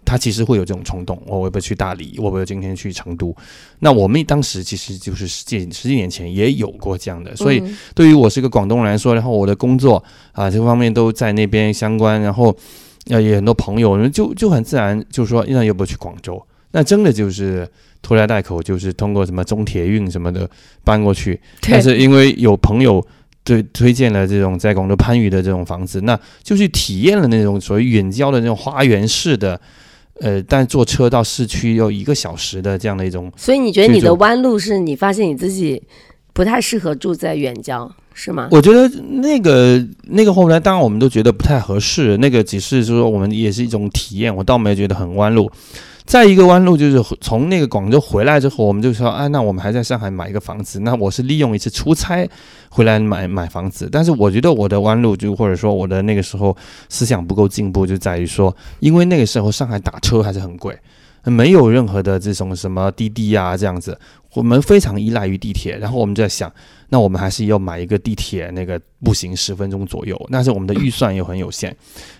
[0.02, 2.14] 他其实会有这种冲动，我要不要去大理？
[2.16, 3.36] 我要不要今天去成都？
[3.80, 7.62] 那我们当时其实就是十几十几年前也有过这样的，所以
[7.94, 12.56] 对于我是个广东人来说，然后我的工作啊这方面都在那边相关，然后
[13.08, 16.42] 呃也很多朋友，就就很自然就说，那要不要去广州？
[16.72, 17.70] 那真的就是。
[18.02, 20.48] 拖家带口就是通过什么中铁运什么的
[20.82, 23.04] 搬过去，但是因为有朋友
[23.44, 29.60] 对推荐了这种在广州番禺的这种房子，那就去体验了那种所谓远郊的那种花园式的，
[30.20, 33.32] 呃，但坐车到市区要一个小时的这样的一种。
[33.36, 35.82] 所以你觉得你的弯路是你发现你自己
[36.32, 38.48] 不太适合住在远郊是吗？
[38.50, 38.88] 我觉得
[39.22, 45.50] 那个那个后来当然我们都觉得不太合适，那个只是说我们也是一种体验，我倒没有觉得很弯路。
[46.10, 50.80] 再一个弯路就是从那个广州回来之后，我们就说，啊，那我们还在上海买一个房子。
[50.80, 52.28] 那我是利用一次出差
[52.68, 53.88] 回来买买房子。
[53.92, 56.56] 但是我觉得我的弯路就或者说我的那个时候
[56.88, 60.76] 思想不够进步，就在于说，因为那个时候上海打车还是很贵，
[61.22, 63.96] 没有任何的这种什么滴滴啊这样子，
[64.34, 65.78] 我们非常依赖于地铁。
[65.78, 66.52] 然后我们就在想。
[66.90, 70.20] 那我们还是要买一个地铁，那个步行十分钟左右。
[70.30, 71.74] 但是我们的预算又很有限。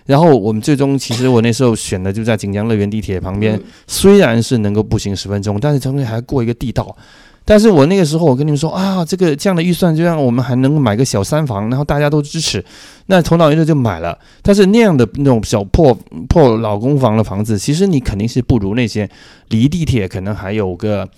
[0.05, 6.95] 然后我们最终，其实我那时候选的就在锦江乐园地铁旁边，虽然是能够步行十分钟，但是中间还要过一个地道。
[7.43, 12.63] 但是我那个时候，我跟你们说啊，这个这样的预算就让我们还能买个小三房，然后大家都支持，
[13.07, 14.17] 那头脑一热就买了。
[14.43, 15.91] 但是那样的那种小破
[16.29, 19.09] 破老公房的房子，其实你肯定是不如那些
[19.49, 21.09] 离地铁可能还有个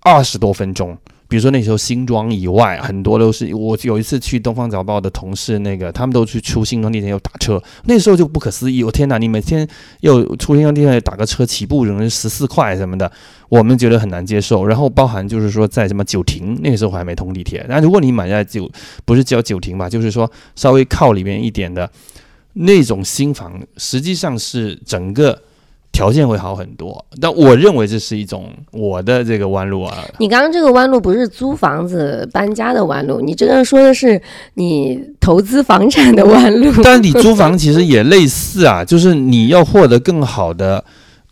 [0.00, 0.98] 二十多分钟。
[1.30, 9.16] 比如说那时候新庄以外很多都是我有一次去东方早报的同事那个他们都去出新庄地铁要打车，那时候就不可思议，我天哪！
[9.16, 9.66] 你每天
[10.00, 13.10] 又出新庄地铁打个车起步人十四块什么的，
[13.48, 14.66] 我们觉得很难接受。
[14.66, 18.68] 然后包含就是说在什么九亭那个时候还没通地铁，那如果你买在九
[19.04, 21.88] 不是叫九亭吧，就是说稍微靠里面一点的
[22.54, 25.40] 那种新房，实际上是整个。
[25.92, 29.98] 条件会好很多，但我认为这是一种我的这个弯路啊。
[30.18, 34.20] 你刚刚这个弯路不是租房子搬家的弯路，你这个说的是
[34.54, 36.72] 你投资房产的弯路。
[36.82, 40.82] 但你租房其实也类似啊，就是你要获得更好的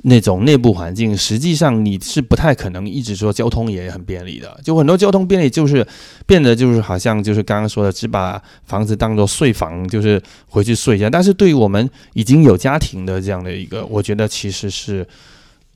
[0.03, 4.59] 那种内部环境，实际上你是不太可能一直说交通也很便利的。
[4.63, 5.85] 就很多交通便利，就是
[6.25, 11.11] 变得就是好像就是刚刚说的，只把房子当做睡房，就是回去睡一下。
[11.11, 15.07] 但是对于我们已经有家庭的这样的一个，我觉得其实是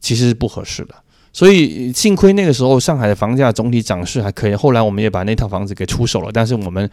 [0.00, 0.94] 其实是不合适的。
[1.32, 4.54] 所以幸亏那个时候上海的房价总体涨势还可以。
[4.54, 6.88] 后来我们也把那套房子给出手了，但是我们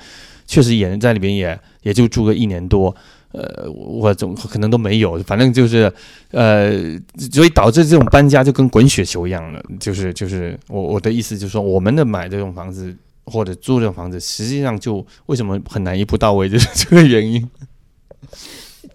[0.48, 2.96] 确实也在里边也也就住个一年多。
[3.32, 5.92] 呃，我总可能都没有，反正就是，
[6.32, 6.72] 呃，
[7.32, 17.48] 所以导致这种搬家就跟滚雪球一样的，就是就是我我的意思就是说，我们的买这种房子或者租这种房子，实际上就为什么很难一步到位，就是这个原因。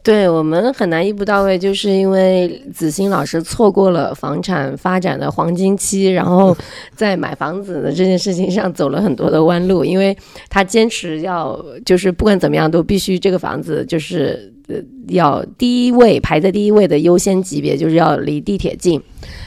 [0.05, 6.55] 对我们很难一步到位，就是因为子欣老师错过了房产发展的黄金期，然后
[6.95, 10.14] 在买房子的这件事情上走了很多的弯路，因为
[10.51, 14.77] 他坚持要就是不管怎么样都必须这个房子就是呃
[15.09, 19.01] 要第一位排在第一位的优先级别，就是要离地铁近，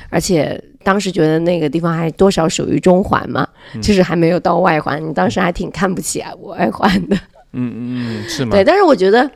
[0.10, 3.48] 而且当时觉得那个地方还多少属于中环嘛，
[3.80, 7.16] 就是还没有到外环，你当时还挺看不起啊外环的，
[7.54, 8.50] 嗯嗯是吗？
[8.54, 9.30] 对，但是我觉得。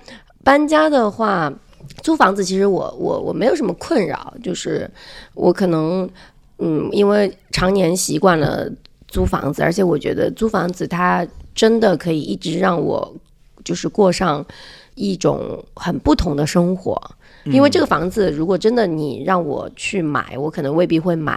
[0.44, 1.52] 搬家的话，
[2.02, 4.90] 租房子其实我我我没有什么困扰，就是
[5.34, 6.10] 我可能
[6.60, 8.70] 嗯，因为常年习惯了
[9.08, 13.14] 租房子，而且我觉得租房子它真的可以一直让我
[13.64, 14.46] 就是过上
[14.96, 17.00] 一种很不同的生活。
[17.46, 21.36] 因为这个房子如果真的你让我去买，我可能未必会买，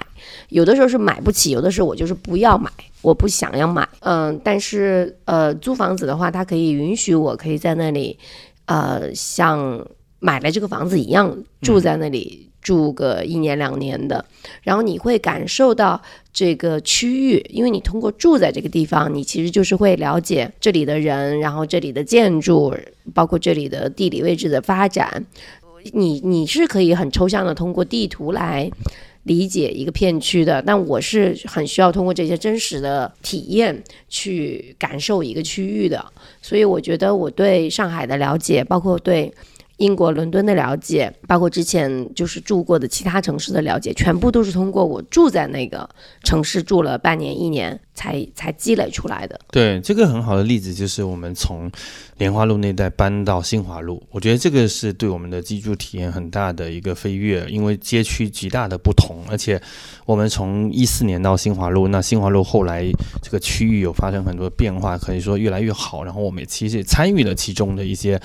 [0.50, 3.88] 有的时候是买不起，有的时候我就是不要买，我不想要买。
[4.00, 8.18] 嗯，但是呃，租房子的话，它可以允许我可以在那里。
[8.66, 9.86] 呃，像
[10.20, 14.24] 买了这个房子一样，住在那里住个一年两年的，
[14.62, 16.00] 然后你会感受到
[16.32, 22.74] 这个区域，因为你通过住在这个地方，你其实就是会了解这里的人，然后这里的建筑，
[23.12, 25.26] 包括这里的地理位置的发展，
[25.92, 28.70] 你你是可以很抽象的通过地图来。
[29.24, 36.04] 理解一个片区的，但我是很需要通过这些真实的体验去感受一个区域的，
[36.40, 39.32] 所以我觉得我对上海的了解，包括对
[39.78, 45.88] 英国伦敦的了解，包括之前就是住过的其他城市的了解，全部都是通过我住在那个
[46.22, 49.40] 城市住了半年一年才才积累出来的。
[49.50, 51.70] 对，这个很好的例子就是我们从。
[52.18, 59.60] 莲花路那带搬到新华路，我觉得这个是对我们的居住体验很大的一个飞跃，因为街区极大的不同，而且
[60.06, 62.88] 我们从一四年到新华路，那新华路后来
[63.20, 66.04] 这个区域有发生很多变化，可以说越来越好。
[66.04, 68.20] 然后我们其实也参与了其中的一些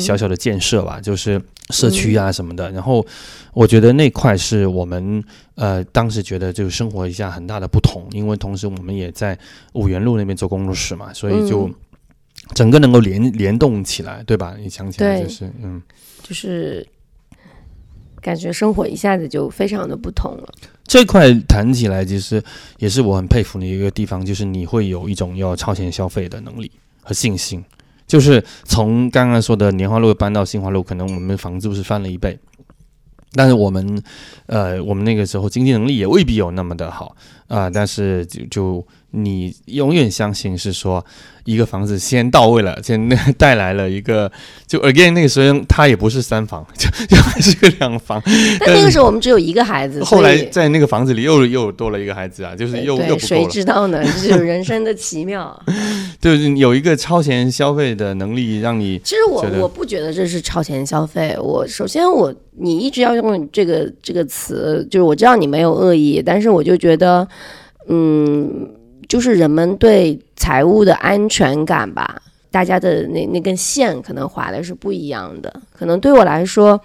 [0.00, 2.70] 小小的建设吧，就是社区啊什么的。
[2.70, 3.04] 然后
[3.52, 5.22] 我觉得那块是我们
[5.54, 9.38] 呃当时觉得就生活一下很大的不同，因为同时我们也在
[9.72, 11.70] 五元路那边做工作室嘛，所以就。
[12.54, 14.54] 整个能够联联动起来，对吧？
[14.58, 15.80] 你想起来就是，嗯，
[16.22, 16.86] 就是
[18.20, 20.52] 感觉生活一下子就非常的不同了。
[20.84, 22.42] 这块谈起来，其实
[22.76, 27.64] 也是我很佩服的一个地方，就是你会有一种要超前消费的能力和信心。
[28.06, 32.38] 就是从刚刚说的年华路搬到新华路，可能我们房租是翻了一倍，
[33.34, 34.02] 但是我们，
[34.46, 37.14] 呃，我们那个时候经济能力也未必有那么的好
[37.48, 38.86] 啊，但是就就。
[39.16, 41.06] 你永远相信是说，
[41.44, 44.28] 一个房子先到位了，先带来了一个，
[44.66, 48.20] 就 again 那个时候他也不是三房， 就就还是个两房。
[48.58, 54.02] 但那个时候我们只有一个孩子，后来在那个房子里又又多了一个孩子啊，就是又又谁知道呢？
[54.02, 55.62] 就是人生的奇妙。
[56.24, 61.36] 就是有一个超前消费的能力，让你其实我我不觉得这是超前消费。
[61.38, 67.26] 我首先我你一直要用这个这个词，就是我知道你没有恶意，但是我就觉得，
[67.88, 68.68] 嗯。
[69.06, 75.60] 就是人们对财务的安全感吧，大家的那那根线可能划的是不一样的。
[75.74, 76.80] 可能对我来说，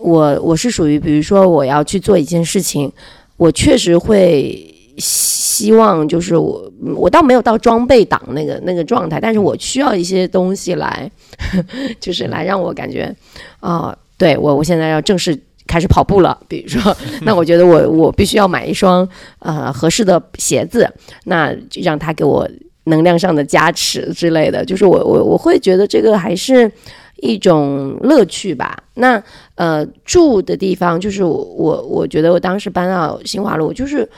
[0.00, 2.92] 我我是属于，比如说我要去做一件事情，
[3.36, 11.10] 我确实会希望，就是我我倒没有到装备党那个那个状态，但是我需要一些东西来，
[11.98, 13.14] 就是来让我感觉，
[13.60, 15.38] 啊，对我我现在要正式。
[15.70, 19.06] 开始跑步了，比如说， 那我觉得我我必须要买一双
[19.40, 20.90] 呃合适的鞋子，
[21.24, 22.48] 那就让他给我
[22.84, 26.72] 能量上的加持之类的，就是我我我会觉得这个还是
[27.16, 28.82] 一种乐趣吧。
[28.94, 29.22] 那
[29.56, 34.08] 呃住的地方就是我我觉得我当时搬到新华路，就是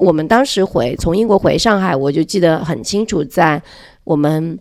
[0.00, 3.62] 我们当时回从英国回上海，我就记得很清楚，在
[4.02, 4.58] 我们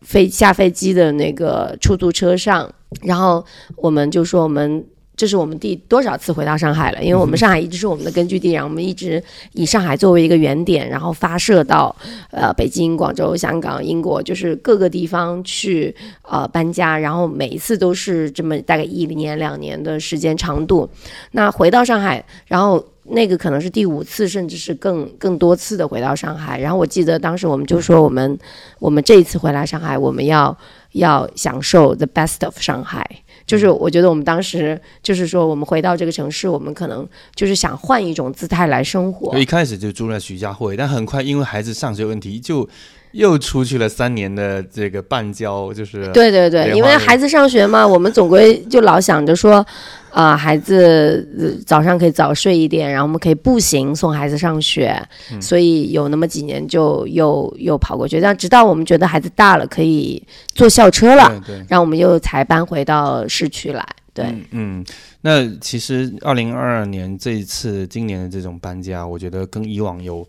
[0.00, 2.72] 飞下飞机的那个出租车上，
[3.02, 3.44] 然后
[3.76, 4.84] 我们就说我们。
[5.22, 7.00] 这是我们第多少次回到上海了？
[7.00, 11.94] 因为我们上海一直是我们的根据地，然后我们一直以上海作为一个原点，然后发射到
[12.32, 20.90] 呃北京、广州、香港、英国，就是各个地方去呃搬家，然后每一次都是这么大概一年两年的时间长度。
[21.30, 26.58] 那回到上海，然后那个可能是第五次，甚至是更更多次的回到上海。
[26.58, 28.36] 然后我记得当时我们就说，我们
[28.80, 30.58] 我们这一次回来上海，我们要
[30.94, 33.08] 要享受 the best of 上海。
[33.52, 39.38] 就是我觉得我们当时就是说，我们回到这个城市，我们可能就是想换一种姿态来生活。
[39.38, 42.66] 一开始就住在徐家汇，但很快因为孩子上学问题，就
[43.12, 49.64] 又出去了三年的这个半郊，就是对对对，因为孩子上学嘛，我们总归就老想着说。
[50.12, 54.94] 啊，孩子早上可以早睡一点，然后我们可以步行送孩子上学，
[55.40, 58.20] 所以有那么几年就又又跑过去。
[58.20, 60.22] 但直到我们觉得孩子大了，可以
[60.54, 63.82] 坐校车了，对然后我们又才搬回到市区来。
[64.12, 64.84] 对，嗯，
[65.22, 70.28] 那其实二零二二年这一次今年的这种搬家，我觉得跟以往有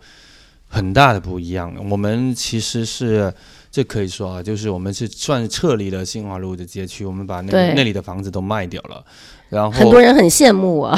[0.73, 1.71] 很大的不一样。
[1.89, 3.31] 我们其实是
[3.71, 9.05] 这可以说啊，就是我们是算撤离了新华路的街区，我们把那那里的房子都卖掉了。
[9.49, 10.97] 然后很多人很羡慕 我，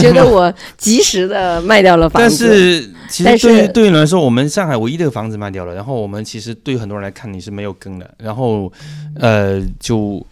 [0.00, 2.48] 觉得我及时的卖掉了房子。
[2.48, 5.72] 但是其实对于对于你来说，我们上海唯一的房子卖掉了。
[5.72, 8.14] 然后我们其实对于很多人来看，你是没有根的。
[8.18, 8.72] 然后
[9.14, 10.26] 呃，就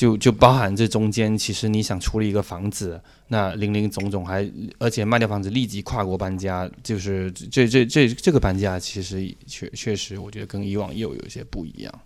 [0.00, 2.98] 就就包含这中间，其实你想处理一个房子，
[3.28, 12.00] 那零零总总还而且卖掉房子立即跨国搬家，就是这这这这个搬家其实确确实，我觉得跟以往又有一些不一样。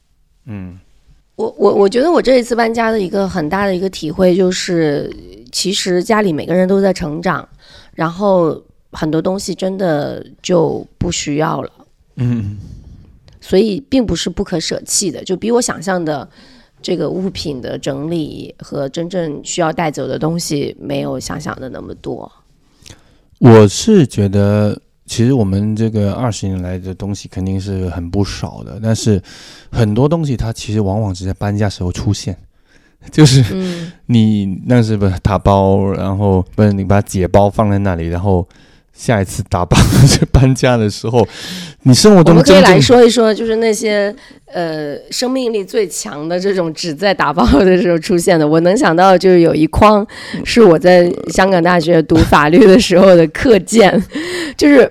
[0.46, 0.80] 嗯。
[1.36, 5.08] 我我我觉得我这一次搬家的一个很大的一个体会就是，
[5.52, 7.48] 其实家里每个人都在成长，
[7.92, 11.70] 然后很多东西真的就不需要了。
[12.16, 12.56] 嗯，
[13.40, 16.28] 所以并不是不可舍弃的，就比我想象的
[16.84, 22.30] 这个物品的整理和真正需要带走的东西没有想象的那么多。
[23.38, 24.78] 我是觉得。
[25.06, 29.22] 其实我们这个二十年来的东西肯定是很不少的，但是
[29.70, 32.34] 很多东西它其实往往只在搬家时候出现，
[33.12, 33.44] 就是
[34.06, 38.48] 你那是不是打包，然后不是你把解包放在那里，然后。
[38.96, 39.76] 下一次打包
[40.08, 41.26] 去搬家的时候，
[41.82, 44.14] 你生活中我们可以来说一说，就是那些
[44.46, 48.46] 呃生命力最强的这种纸在打包的时候出现的。
[48.46, 50.06] 我能想到就是有一筐
[50.44, 54.02] 是我在香港大学读法律的时候的课件，
[54.56, 54.90] 就是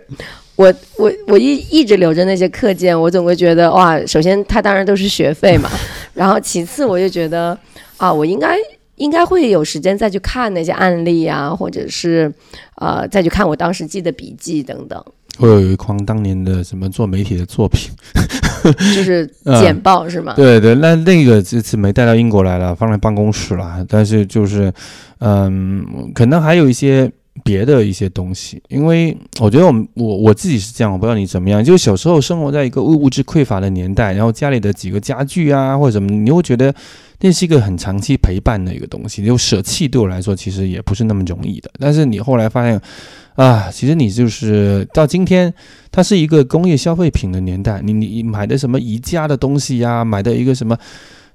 [0.58, 5.70] 我我我一一直留着那些课件，我总会觉得哇，首先它当然都是学费嘛，
[6.14, 7.58] 然后其次我就觉得
[7.98, 8.58] 啊，我应该。
[8.96, 12.32] 应该会有时间再去看那些案例啊，或者是，
[12.76, 15.04] 呃，再去看我当时记的笔记等等。
[15.40, 17.92] 我有一筐当年的什么做媒体的作品，
[18.96, 19.26] 就是
[19.60, 20.34] 简报是吗？
[20.36, 23.84] 对对，那那个这次没带到英国来了，放在办公室了。
[23.90, 24.72] 但是就是，
[25.20, 27.12] 嗯，可能还有一些。
[27.44, 31.64] 别的一些东西，因为 我觉得我们我我自己是这样，我不知道你怎么样。
[31.64, 36.74] 就是小时候生活在一个物物质匮乏的年代，然后家里的几个家具啊或者什么，你会觉得
[37.22, 39.26] 那是一个很长期陪伴的一个东西。
[39.26, 41.72] 就舍弃对我来说其实也不是那么容易的。
[41.80, 42.80] 但是你后来发现
[43.36, 45.52] 啊，其实你就是到今天，
[45.92, 47.82] 它是一个工业消费品的年代。
[47.84, 50.78] 你你买的什么宜家的东西呀，买的一个什么，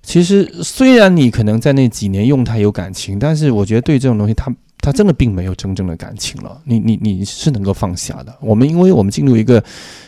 [0.01, 4.55] 其实虽然你可能在那几年用它有感情，但是我觉得对这种东西它。
[4.89, 8.35] 他真的并没有真正的感情了，你你你是能够放下的。
[8.41, 9.63] 我们因为我们进入一个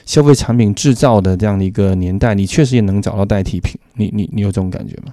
[0.07, 3.79] 消费产品制造的这样的一个年代，你确实也能找到代替品。
[3.93, 5.13] 你你你有这种感觉吗？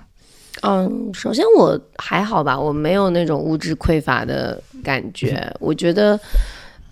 [0.62, 5.54] 嗯，首先我还好吧，我没有那种物质匮乏的感觉。
[5.60, 6.18] 我觉得，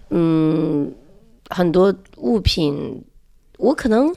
[0.10, 0.92] 嗯，
[1.50, 3.02] 很多物品，
[3.58, 4.14] 我可能。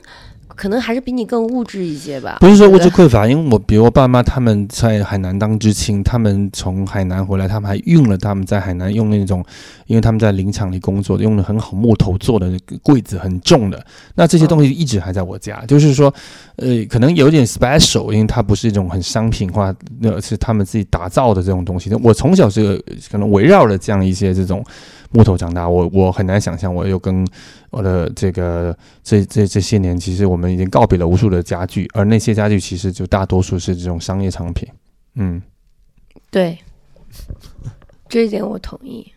[0.59, 2.39] 可能还是比你更物质一些吧。
[2.41, 9.41] 不是说物质匮乏，因为我比如我爸妈他们在海南当知青，他们从海南回来，他们还用了他们在海南用那种，
[9.85, 12.51] 因为他们在林场里工作，用的很好木头做的
[12.83, 13.81] 柜子，很重的。
[14.15, 16.13] 那这些东西一直还在我家，就是说，
[16.57, 21.89] 呃，可能有点 special，因为它不是一种很商品化，那是他们自己打造的这种东西。
[22.03, 24.61] 我从小是个可能围绕着这样一些这种。
[25.11, 27.27] 木头长大，我我很难想象，我又跟
[27.71, 34.69] 我的这个这这这些年，其实我们已经告别了无数的家具，而那些家具其实就大多数是这种商业产品。
[35.15, 35.41] 嗯，
[36.29, 36.59] 对，
[38.07, 39.11] 这一点我同意。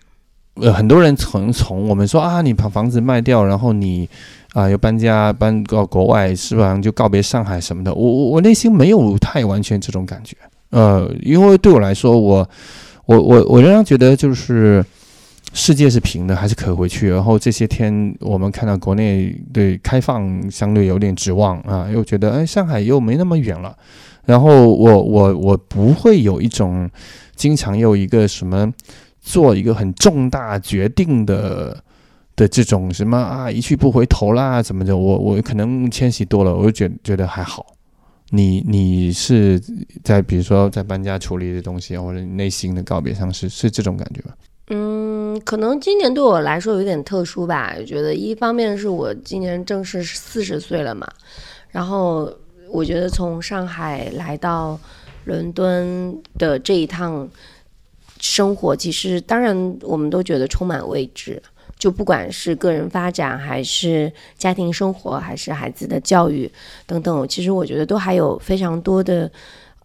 [0.55, 4.09] 呃，很多人从从我们说啊，你把房子卖掉，然后你
[4.55, 6.78] 啊又搬家搬到国外，是吧？
[6.78, 7.93] 就告别上海什么的。
[7.93, 10.34] 我我我内心没有太完全这种感觉。
[10.70, 12.49] 呃，因为对我来说，我
[13.05, 14.82] 我我我仍然觉得就是。
[15.53, 17.11] 世界是平的，还是可回去？
[17.11, 23.76] 然后这些天，我们看到国内对开放相对有点指望啊，又觉得哎，上海又没那么远了。
[24.24, 26.88] 然后我我我不会有一种
[27.36, 28.72] 经常有一个什么
[29.20, 31.82] 做一个很重大决定的
[32.34, 37.66] 的这种什么啊一去不回头啦怎么的，我我可能迁徙多了，我就觉觉得还好。
[38.30, 39.61] 你你是
[40.03, 44.34] 在比如说在搬家处理的东西，或者内心的告别上是是这种感觉吧？
[45.53, 47.74] 可能今年对我来说有点特殊吧。
[47.78, 51.07] 我觉得一方面是我今年正式四十岁了嘛，
[51.68, 52.32] 然后
[52.70, 54.80] 我觉得从上海来到
[55.26, 57.28] 伦敦的这一趟
[58.18, 61.42] 生活，其实当然我们都觉得充满未知。
[61.78, 66.50] 就不管是个人发展，还是家庭生活，还是孩子的教育
[66.86, 69.30] 等等，其实我觉得都还有非常多的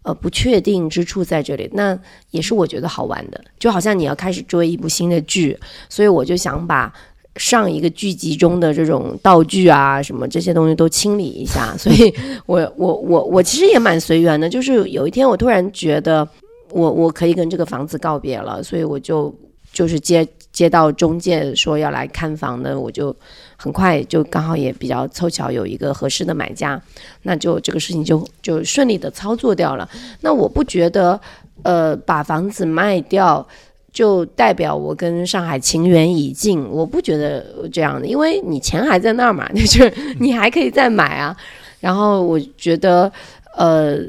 [0.07, 1.69] 呃不确定之处在这里。
[1.73, 1.97] 那
[2.31, 5.57] 也是我觉得好玩的，就好像你要开始追一部新的剧，
[5.89, 6.91] 所以我就想把
[7.35, 11.75] 上一个剧集中的这种道具啊什么这些东西都清理一下。
[11.77, 12.13] 所以
[12.45, 16.27] 我我我我其实也蛮随缘的，就是有一天我突然觉得
[16.71, 19.35] 我我可以跟这个房子告别了，所以我就
[19.73, 20.25] 就是接。
[20.57, 23.15] 接到中介说要来看房的，我就
[23.55, 26.81] 很快就刚好也比较凑巧有一个合适的买家，
[27.21, 29.87] 那就这个事情就就顺利的操作掉了。
[30.21, 31.21] 那我不觉得，
[31.61, 33.47] 呃，把房子卖掉
[33.93, 41.37] 就代表我跟上海情缘已尽，我不觉得这样的，因为你钱还在那儿嘛，就是你还可以再买啊。
[41.79, 43.11] 然后我觉得，
[43.55, 43.99] 呃。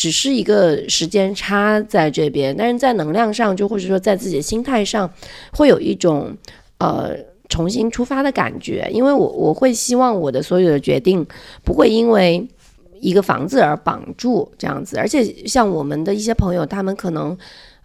[0.00, 5.12] 只是一个时间差在这边，但是在能量上，就或者说在自己的心态上，
[5.52, 6.34] 会有一种
[6.78, 7.14] 呃
[7.50, 8.88] 重新出发的感觉。
[8.90, 11.26] 因为我我会希望我的所有的决定
[11.62, 12.48] 不会因为
[12.98, 14.96] 一个房子而绑住这样子。
[14.96, 17.36] 而且像我们的一些朋友，他们可能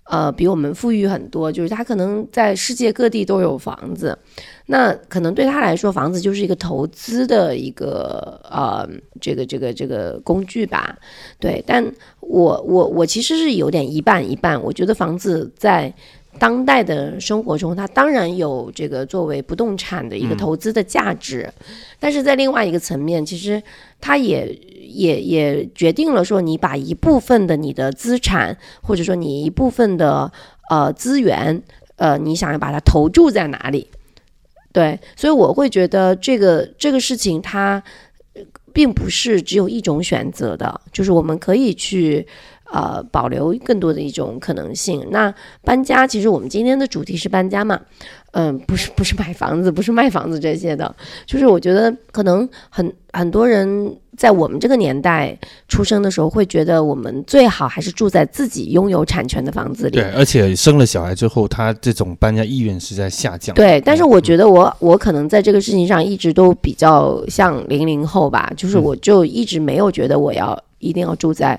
[0.06, 4.18] 呃比我们富裕很多，就是他可能在世界各地都有房子。
[4.68, 8.88] 那可能对他来说，房子就是一个投资的一个呃，
[9.22, 10.97] 这个这个这个工具吧，
[11.39, 11.64] 对。
[11.68, 11.86] 但
[12.20, 15.93] 我我我其实是有点一半一半，我觉得房子在
[16.39, 21.51] 当代的生活中，它当然有这个作为不动产的一个投资的价值，
[21.99, 23.61] 但是在另外一个层面，其实
[23.99, 24.47] 它也
[24.81, 30.31] 也也决定了说，你把一部分的你的资产，或者说你一部分的
[30.69, 31.61] 呃资源，
[31.97, 33.88] 呃，你想要把它投注在哪里。
[34.71, 37.81] 对，所以我会觉得这个这个事情它
[38.73, 42.27] 并不是只有一种选择的，就是我们可以去
[42.72, 45.07] 呃保留更多的一种可能性。
[45.11, 47.80] 那搬家，其实我们今天的主题是搬家嘛。
[48.38, 50.93] 嗯，不是不是买房子，不是卖房子这些的，
[51.25, 55.38] 就是我觉得可能很很多人在我们这个年代
[55.69, 59.91] 出生的时候，会觉得我们最好还是住在自己拥有产权的房子里。
[59.91, 63.55] 对，而且生了小孩之后，他这种搬家意愿是在下降。
[63.55, 71.57] 对，但是我觉得我我可能在这个事情上一直都比较像零零后吧，就是我就一直没有觉得我要一定要住在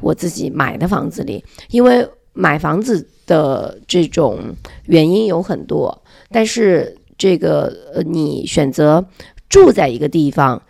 [0.00, 4.38] 我自己买的房子里，因为买房子的这种
[4.86, 6.02] 原因有很多。
[6.30, 9.04] 但是这个呃，你选择
[9.48, 10.60] 住在一个地方，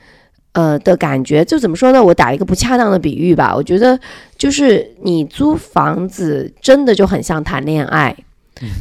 [0.52, 2.04] 呃的感觉，就怎么说呢？
[2.04, 3.98] 我打一个不恰当的比喻吧，我觉得
[4.36, 8.14] 就是你租房子真的就很像谈恋爱，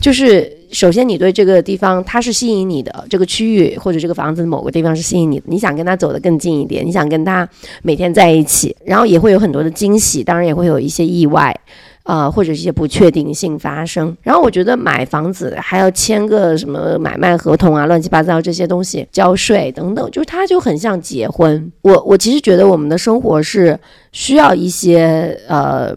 [0.02, 7.48] 就是首先你对这个地方它是吸引你的，这个区域或者这个房子某个地方是吸引你的，你想跟他走得更近一点，你想跟他
[7.82, 11.58] 每天在一起，然后也会有很多的惊喜，当然也会有一些意外。
[12.04, 21.72] 呃，或者一些不确定性发生，然后我觉得买房子还要签个什么买卖合同啊，乱七八糟这些东西，交税等等，就是它就很像结婚。
[21.82, 23.80] 我我其实觉得我们的生活是
[24.12, 25.96] 需要一些呃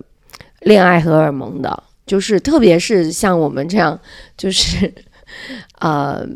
[0.60, 3.98] 恋爱荷尔蒙的，就是特别是像我们这样，
[4.36, 4.92] 就是
[5.80, 6.26] 呃。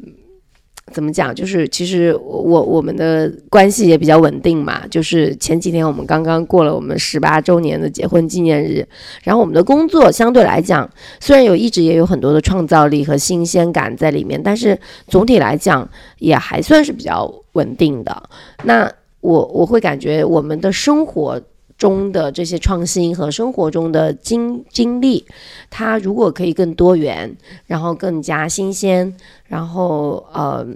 [0.93, 1.35] 怎么讲？
[1.35, 4.87] 就是其实我我们的关系也比较稳定嘛。
[4.89, 8.87] 就是前几天我们刚刚过了我们十八周年的结婚纪念日，
[9.23, 10.89] 然后我们的工作相对来讲，
[11.21, 14.79] 虽然有一直也有很多的创造力和新鲜感在里面，但是
[15.09, 15.89] 总体来讲
[16.19, 18.23] 也还算是比较稳定的。
[18.65, 21.41] 那我我会感觉我们的生活。
[21.81, 25.25] 中的这些创新和生活中的经经历，
[25.71, 27.35] 它如果可以更多元，
[27.67, 29.17] 然后更加新鲜，
[29.47, 30.67] 然后呃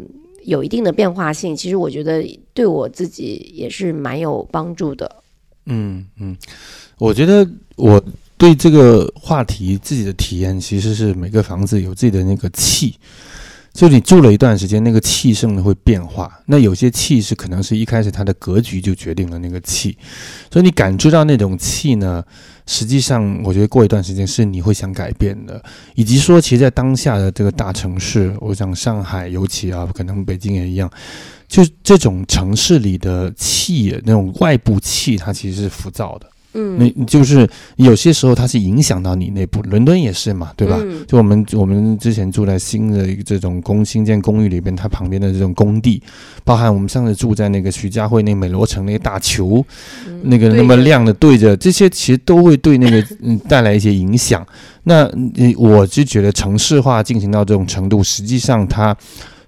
[0.44, 2.24] 有一定的变化性，其实我觉得
[2.54, 5.16] 对我自己也是蛮有帮助的。
[5.66, 6.34] 嗯嗯，
[6.98, 7.46] 我觉得
[7.76, 8.02] 我
[8.38, 12.94] 对这个话题自己的体验，其实是每个房子有自己的那个气。
[13.74, 16.32] 就你住了一段时间，那个气盛呢会变化。
[16.46, 19.98] 那有些气是可能是一开始它的格局就决定了那个气，
[20.48, 22.24] 所以你感知到那种气呢，
[22.68, 25.60] 实际上我觉得过一段时间是你会想改变的。
[25.96, 30.88] 以及说，其实，在当下的这个大城市，我想上海尤其啊，可能北京也一样，
[31.48, 36.30] 就这种城市里的气，那种外部气，它其实是浮躁的。
[36.54, 40.78] 嗯，那就是有些时候它是影响到你内部，伦敦也是嘛，对吧？
[40.80, 46.02] 嗯就我们我们之前住在新的这种公新建公寓里边，它旁边的这种工地，
[46.44, 49.64] 包含我们上次住在那个徐家汇那美罗城那个大球，
[50.06, 54.46] 嗯那个那么亮的对着，这些其实都会对那个 嗯带来一些影响。
[54.84, 58.96] 那嗯我就觉得城市化进行到这种程度，实际上它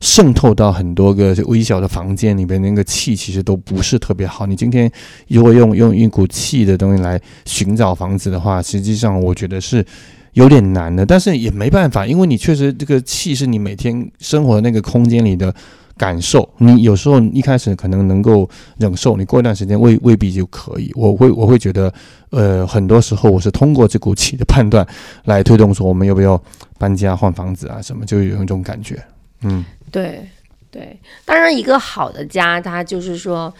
[0.01, 4.47] 渗透到很多个微小的房间里边，那个气其实都不是特别好。
[4.47, 4.91] 你今天
[5.29, 9.85] 如果用用一股气的东西来寻找房子的话，实际上我觉得是
[10.33, 15.55] 有点难的，但是也没办法，因为你确实这个气是你每天生活的那个空间里的
[15.97, 20.93] 感受，你有时候一开始可能能够忍受，你过一段时间未未必就可以。
[20.95, 21.91] 我会我会觉得，
[22.29, 24.87] 呃，很多时候我是通过这股气的判断
[25.25, 26.39] 来推动说我们要不要
[26.79, 29.03] 搬家换房子啊什么，就有一种感觉，
[29.41, 29.65] 嗯。
[29.97, 30.29] 对
[30.71, 33.53] 对，当然一个好的家，它就是说，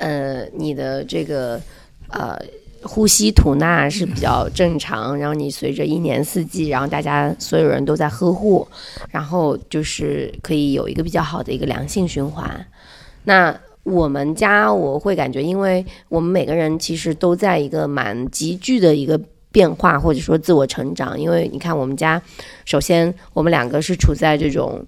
[0.00, 1.60] 呃，你的这个
[2.08, 2.36] 呃
[2.82, 8.66] 呼吸吐纳是比较正常，然后你随着一年四季，然后大家所有人都在呵护，
[9.10, 12.66] 然后就是可以有一个比较好的一个良性循环。
[13.22, 19.16] 那我们家我会感觉，因为我们每个人其实都在一个蛮急剧的一个
[19.52, 21.16] 变化，或者说自我成长。
[21.16, 22.20] 因为你看，我们家
[22.64, 24.84] 首先我们两个是处在这种，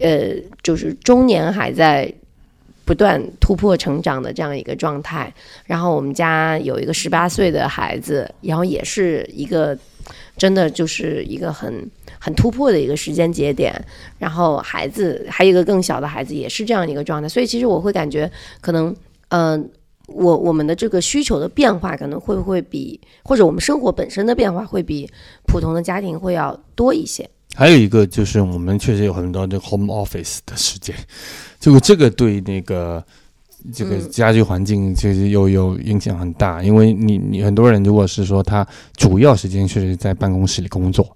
[0.00, 2.12] 呃，就是中年还在
[2.84, 5.32] 不断突破成长的这样一个状态。
[5.64, 9.78] 然后我们家有一个十八岁的孩子，然后也是一个
[10.36, 11.88] 真的就是一个很
[12.18, 13.72] 很突破的一个时间节点。
[14.18, 17.28] 然后孩子还有一个更小的孩子，也是这样一个状态。
[17.28, 18.30] 所以其实我会感觉，
[18.60, 18.94] 可能
[19.28, 19.64] 嗯、呃
[20.12, 25.08] 我我们的这个需求的变化，可能会不会比或者我们生活本身的变化，会比
[25.46, 27.30] 普通的家庭会要多一些。
[27.60, 30.96] 还有一个就是，我们确实有很多的 home office 的时间，
[31.60, 33.04] 这个这个对那个
[33.70, 34.10] 这个嗯。
[34.10, 41.06] 家居环境其实又有影响很大，因为你你很多人如果是说他主要时间确实在办公室里工作，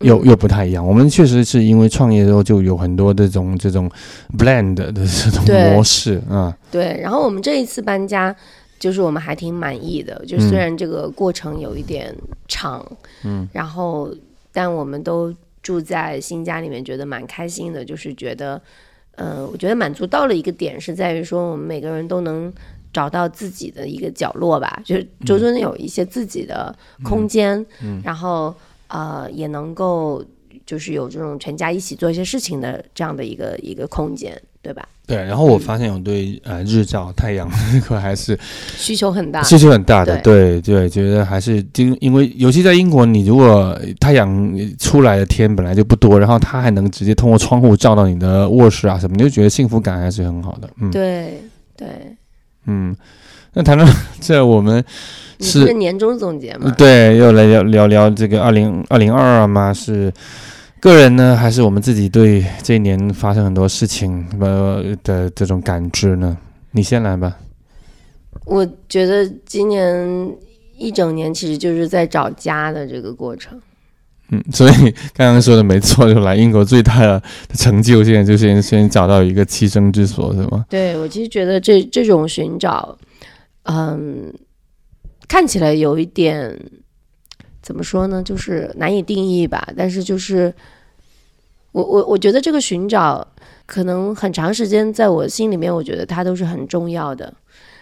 [0.00, 0.28] 又嗯。
[0.28, 0.86] 又不太一样。
[0.86, 3.90] 我们确实是因为创业之后就有很多这种这种
[4.36, 5.42] blend 的这种
[5.72, 8.36] 模式啊，对，然后我们这一次搬家，
[8.78, 10.50] 就是我们还挺满意的，就嗯。
[10.50, 12.14] 虽然这个过程有一点
[12.46, 12.84] 长，
[13.22, 14.14] 嗯，然后
[14.52, 15.34] 但我们都
[15.64, 18.62] 住在新家里面，觉得蛮开心的，就是觉得，
[19.16, 22.52] 呃，我觉得满足到了一个点，是在于说我们每个人都能。
[22.94, 28.54] 找到自己的一个角落吧，就是周周有一些自己的空间，嗯然后
[28.86, 30.24] 呃也能够
[30.64, 34.88] 就是有这种全家一起做一些事情的这样的一个一个空间，对吧？
[35.06, 35.16] 对。
[35.16, 38.38] 然后我发现我对呃日照太阳 这块还是
[38.76, 50.68] 需求很大，需求很大的，对对，觉得还是因因为尤其在英国，你如果太阳出来的天本来就不多，然后它还能直接通过窗户照到你的卧室啊什么，你就觉得幸福感还是很好的。
[50.80, 51.42] 嗯对
[51.76, 51.88] 对，
[52.66, 52.96] 嗯，
[53.52, 53.84] 那谈到
[54.20, 54.82] 这，我们
[55.38, 56.72] 你是是年终总结吗？
[56.78, 60.12] 对又来聊聊聊这个二零二零二二嘛，是
[60.84, 66.36] 个人呢，还是我们自己对这一年发生很多事情呃的这种感知呢？
[66.72, 67.38] 你先来吧。
[68.44, 70.30] 我觉得今年
[70.76, 73.58] 一整年其实就是在找家的这个过程。
[74.28, 74.72] 嗯， 所以
[75.14, 77.22] 刚刚说的没错，就来英国最大的
[77.54, 80.66] 成就，现在就先先找到一个栖身之所，是吗？
[80.68, 82.98] 对我其实觉得这这种寻找，
[83.62, 84.30] 嗯，
[85.26, 86.54] 看起来有一点
[87.64, 89.72] 怎么说呢，就是难以定义吧。
[89.76, 90.54] 但是就是
[91.72, 93.26] 我我我觉得这个寻找
[93.66, 97.32] 可能很长时间在我心里面，我觉得它都是很重要的。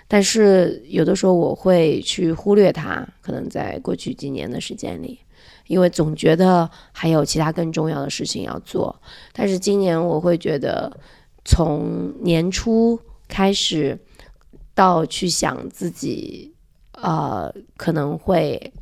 [0.07, 5.19] 但是有的时候我会去忽略它，可能在过去几年的时间里，
[5.67, 8.95] 因为总觉得还有其他更重要的事情要做。
[9.33, 10.97] 但是今年我会觉得，
[11.45, 13.99] 从年初开始
[14.75, 16.55] 到去想自己，
[16.93, 18.73] 呃，可能会，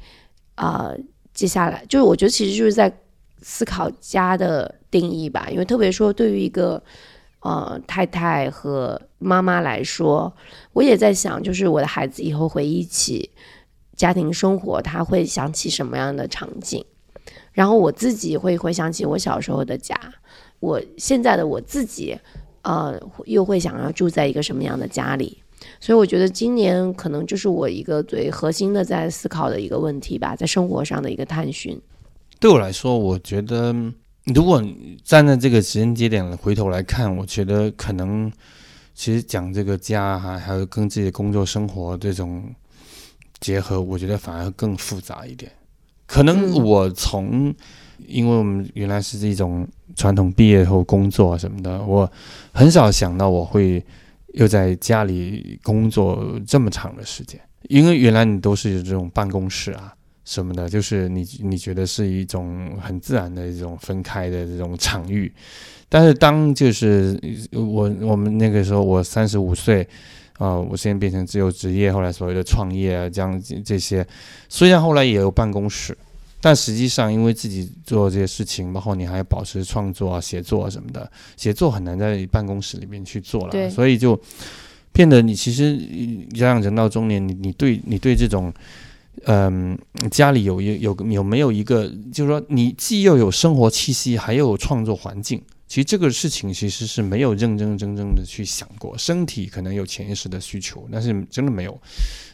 [0.61, 0.95] 呃，
[1.33, 2.93] 接下来就是我觉得其实就是在
[3.41, 6.83] 思考家的定义吧，因为特别说对于一个
[7.41, 10.31] 呃太太和妈妈来说，
[10.75, 13.31] 我也在想，就是我的孩子以后回忆起
[13.97, 16.85] 家庭生活，他会想起什么样的场景？
[17.53, 19.99] 然后我自己会回想起我小时候的家，
[20.59, 22.19] 我现在的我自己，
[22.61, 25.43] 呃，又会想要住在一个什么样的家里？
[25.81, 31.81] 所以我觉得今年可能就是我一个最核心的在思考的一个问题吧，在生活上的一个探寻。
[32.39, 33.75] 对我来说，我觉得
[34.35, 34.65] 如果
[35.05, 38.33] 站在这个时间节点回头来看，我觉得可能
[38.95, 42.43] 其实讲这个家哈，还有跟自己的工作生活这种
[43.41, 45.51] 结合，我觉得反而更复杂一点。
[46.07, 47.55] 可能嗯我从，
[48.07, 52.11] 因为我们原来是一种传统毕业后工作什么的，我
[52.53, 53.85] 很少想到我会
[54.35, 57.41] 又在家里工作这么长的时间。
[57.69, 59.93] 因为原来你都是有这种办公室啊
[60.25, 65.33] 什么的，就是你你觉得是一种很自然的一种分开的这种场域。
[65.89, 67.21] 但是当就是
[67.53, 69.87] 我我们那个时候我三十五岁
[70.39, 74.07] 啊，我现在变成自由职业，后来所谓的创业啊，这样这些，
[74.49, 75.97] 虽然后来也有办公室。
[76.41, 84.19] 但实际上，因为自己做这些事情，包括你还要保持创作啊、写作啊什么的，写作很难在办公室里面去做了，所以就
[84.93, 85.79] 变得你其实
[86.35, 88.53] 这样人到中年，你你对你对这种，
[89.25, 89.79] 嗯，
[90.11, 95.43] 家里有有有有没有一个，就是说你既又有生活气息，还有创作环境。
[95.69, 101.81] 其实这个事情其实是没有认认真真的去想过，身体可能有潜意识的需求，但是真的没有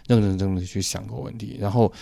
[0.09, 1.57] 认认真真的去想过问题。
[1.61, 1.93] 然后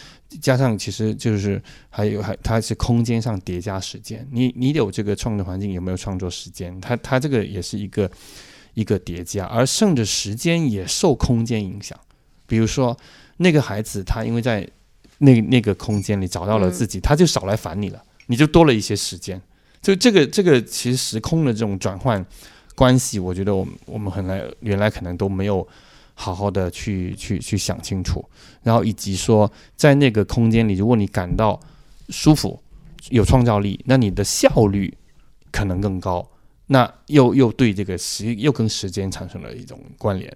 [0.40, 6.80] 加上其实就是还有还它是空间上叠加时间，你你有这个创作环境，有没有创作时间？
[6.80, 8.10] 它它这个也是一个
[8.74, 11.98] 一个叠加，而剩的时间也受空间影响。
[12.46, 12.96] 比如说
[13.38, 14.68] 那个孩子，他因为在
[15.18, 19.40] 那那个空间里找到了自己，他就少来烦你了，你就多了一些时间。
[19.80, 22.24] 就这个这个其实时空的这种转换
[22.74, 25.66] 关系，我觉得我们我们很来原来可能都没有
[26.14, 28.24] 好好的去去去想清楚，
[28.62, 31.58] 然后以及说在那个空间里，如果你感到
[32.08, 32.58] 舒服、
[33.10, 34.96] 有创造力，那你的效率
[35.52, 36.26] 可能更高，
[36.68, 40.34] 那又又对这个时又跟时间产生了一种关联，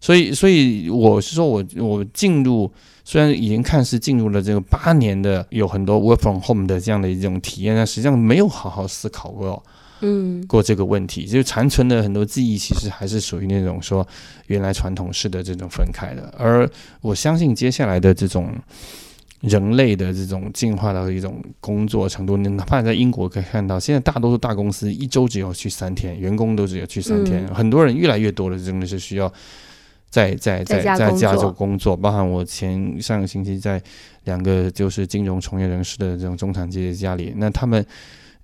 [0.00, 2.70] 所以所以我是说我我进入。
[3.02, 9.60] 虽然已经看似进入了这个八年的有很多 work from home 的这样的一种体验，但实际上没有好好思考过，
[10.00, 14.06] 嗯，过这个问题，就残存的很多记忆，其实还是属于那种说
[14.46, 16.32] 原来传统式的这种分开的。
[16.38, 16.68] 而
[17.00, 18.54] 我相信接下来的这种
[19.40, 29.32] 人类的这种进化到一种工作程度，你哪怕在英国可以看到，现在大多数大公司一周只有去三天，员工都只有去三天，很多人越来越多的真的是需要。
[30.10, 33.80] 在在在在加州工作，包含我前上个星期在
[34.24, 37.86] 两个就是金融从业人士的这种中产阶级家里，那他们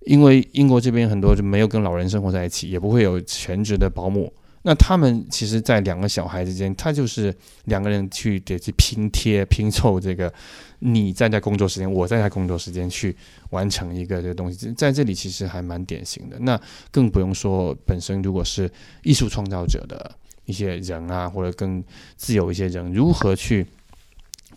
[0.06, 4.32] 因为英国这边很多就没有跟老人生活在一起，也不会有全职的保姆，
[4.62, 7.34] 那他们其实，在两个小孩之间，他就是
[7.64, 10.32] 两个人去得去拼贴拼凑这个，
[10.78, 13.14] 你在在工作时间，我在在工作时间去
[13.50, 16.38] 完成一个这个东西，在这里其实还蛮典型的。
[16.40, 16.58] 那
[16.90, 18.70] 更不用说本身如果是
[19.02, 20.16] 艺术创造者的。
[20.46, 21.82] 一些人啊，或者更
[22.16, 23.66] 自由一些人，如何去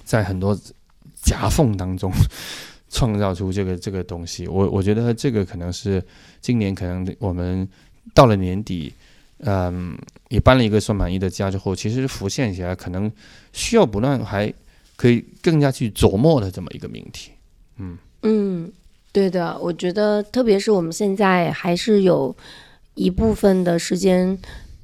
[0.03, 0.55] 在很多
[1.23, 2.11] 夹缝当中
[2.89, 4.47] 创造出这个这个东西？
[4.47, 6.03] 我我觉得这个可能是
[6.41, 7.67] 今年可能我们
[8.13, 8.91] 到了年底，
[9.39, 9.97] 嗯，
[10.29, 13.11] 也搬了一个算满意的家之后，其实浮现起来，可能
[13.53, 14.53] 需要不断还
[14.95, 17.31] 可以更加去琢磨的这么一个命题。
[17.77, 18.71] 嗯嗯，
[19.11, 22.35] 对的，我觉得特别是我们现在还是有
[22.95, 24.37] 一部分的时间。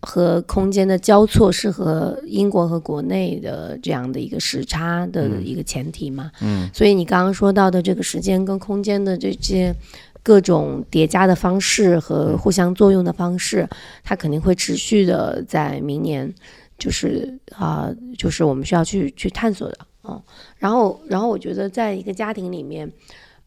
[0.06, 6.32] 和空间的交错是和英国和国内的这样的一个时差的一个前提嘛？
[6.42, 9.76] 嗯，所以你刚刚说到的这个时间跟空间的这些
[10.22, 13.68] 各种叠加的方式和互相作用的方式，
[14.04, 16.34] 它肯定会持续的在明年，
[16.78, 20.22] 就是啊，就是我们需要去去探索的嗯。
[20.58, 22.92] 然后，然后我觉得在一个家庭里面，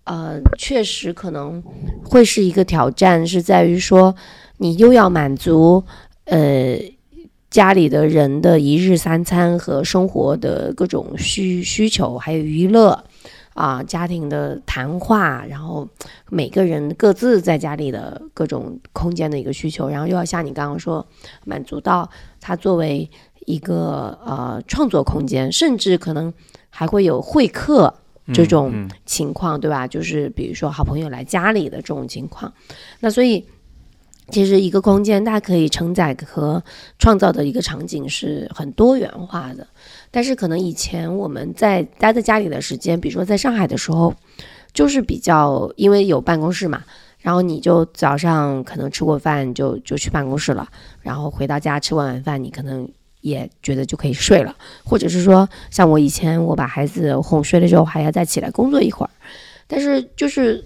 [0.05, 1.63] 呃，确实可能
[2.05, 4.15] 会是一个挑战，是在于说
[4.59, 5.85] 你又要满足。
[6.31, 6.79] 呃，
[7.49, 13.03] 家里的人的一日三餐和生活的各种需需求，还有娱乐
[13.55, 15.89] 啊，家庭的谈话，然后
[16.29, 21.07] 每个人各自在家里的各种空间的一个需求，然后又要像你刚刚说，
[21.47, 22.11] 满足到
[22.43, 23.11] 他作为
[23.47, 26.31] 一个呃创作空间，甚至可能
[26.69, 27.95] 还会有会客
[28.35, 29.87] 这种情况，对吧？
[29.87, 32.53] 就是比如说好朋友来家里的这种情况，
[33.01, 33.47] 那所以。
[34.31, 36.63] 其实一个空间，它可以承载和
[36.99, 39.67] 创造的一个场景是很多元化的。
[40.11, 44.15] 但是可能以前我们在待在家里的时间，比如说在上海的时候，
[44.73, 46.85] 就是比较因为有办公室嘛，
[47.21, 50.69] 然后你就早上可能吃过饭就就去办公室了，
[51.01, 52.87] 然后回到家吃完晚饭，你可能
[53.23, 54.55] 也觉得就可以睡了，
[54.85, 59.11] 或者是说像我以前我把孩子哄睡了之后，还要再起来工作一会儿，
[59.67, 60.63] 但是就是。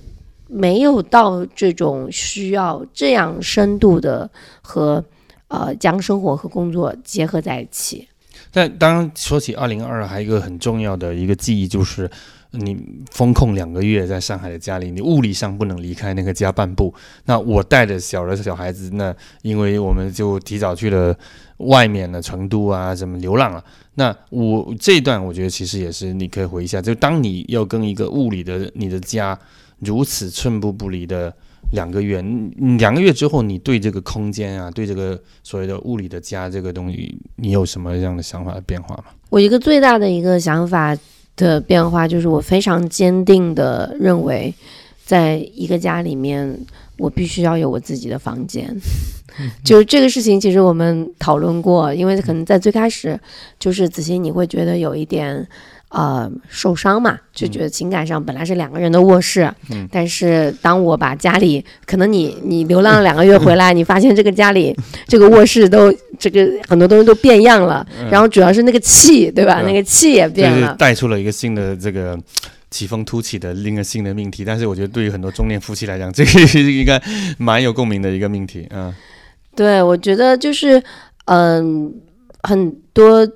[0.53, 4.31] 没有到这种需要这样深度的
[4.61, 5.03] 和
[5.49, 8.07] 呃将生活和工作结合在一起。
[8.51, 12.11] 但当说起二零二，还有一个很重要的一个记忆，就是
[12.51, 12.77] 你
[13.11, 16.93] 封控两个月在上海的家里，你物理上不能离开那个家半步。
[17.25, 21.17] 那我带着小的小孩子，那因为我们就提早去了
[21.59, 23.65] 外面的成都啊，什么流浪了。
[23.95, 29.39] 那我这一段，我觉得其实也是你可以回一下，就当你要跟一个物理的你的家。
[29.85, 31.35] 如此寸步不离的
[31.73, 39.05] 两个月，嗯两个月之后，你对这个空间啊，对这个所谓的物理的家这个东西，你有什么样的想法的变化吗？
[39.31, 40.97] 我一个最大的一个想法
[41.35, 44.55] 的变化，就是我非常坚定的认为，
[45.05, 46.57] 在一个家里面，
[46.99, 48.73] 我必须要有我自己的房间。
[49.65, 53.19] 就是这个事情，其实我们讨论过，因为可能在最开始，
[53.59, 55.49] 就是子欣你会觉得有一点。
[55.93, 64.75] 呃，受伤嘛，就觉得情感上本来是两个人的卧室，嗯但是当我把家里，可能你你流浪了两个月回来，你发现这个家里
[65.07, 69.61] 这个卧室都这个很多东西都变样了，然后主要是那个气，对吧？
[69.61, 70.75] 嗯那个气也变了。
[70.79, 72.19] 带出了一个新的这个
[72.71, 74.47] 起风突起的另一个新的命题。
[74.47, 76.99] 但是我觉得对于很多中年夫妻来讲，这个是应该
[77.37, 78.67] 蛮有共鸣的一个命题。
[78.71, 78.95] 嗯
[79.55, 80.83] 对，我觉得就是
[81.27, 81.93] 嗯、
[82.45, 83.29] 很多。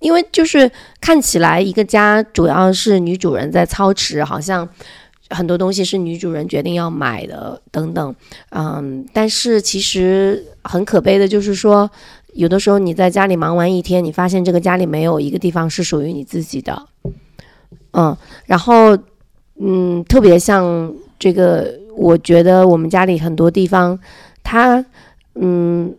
[0.00, 0.70] 因为就是
[1.00, 4.68] 看起来一个家主要是女主人在操持，好像
[5.30, 8.14] 很多东西是女主人决定要买的等等，
[8.50, 11.90] 嗯，但是其实很可悲的就是说，
[12.34, 16.86] 有的时候你在家里忙完一天，你发现这个家里没有一个地方是属于你自己的，
[17.92, 18.96] 嗯，然后
[19.60, 23.98] 嗯，特别像这个，我觉得我们家里很多地方，
[24.44, 24.84] 它
[25.34, 25.94] 嗯。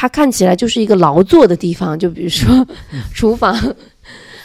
[0.00, 2.64] 它看起来就是一个劳作的地方，就比如说
[3.12, 3.52] 厨房，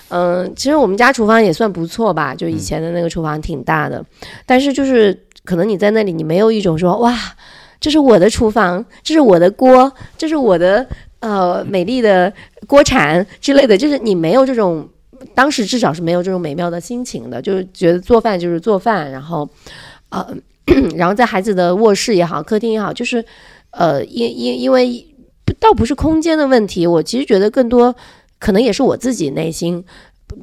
[0.09, 4.03] 嗯，其实我们家厨房也算不错吧，就以前的那个厨房挺大的，
[4.47, 7.15] 但是就是可能你在那里，你没有一种说哇，
[7.79, 10.87] 这是我的厨房，这是我的锅，这是我的
[11.19, 12.33] 呃美丽的
[12.65, 14.89] 锅铲之类的，就是你没有这种，
[15.35, 19.47] 当时至少是没有这种美妙的心情的，就是觉得做饭就是做饭，然后
[20.09, 20.35] 呃，
[20.97, 23.23] 然后在孩子的卧室也好，客厅也好，就是
[23.69, 25.07] 呃，因因因为。
[25.59, 27.95] 倒不是空间的问题，我其实觉得更多
[28.39, 29.83] 可能也是我自己内心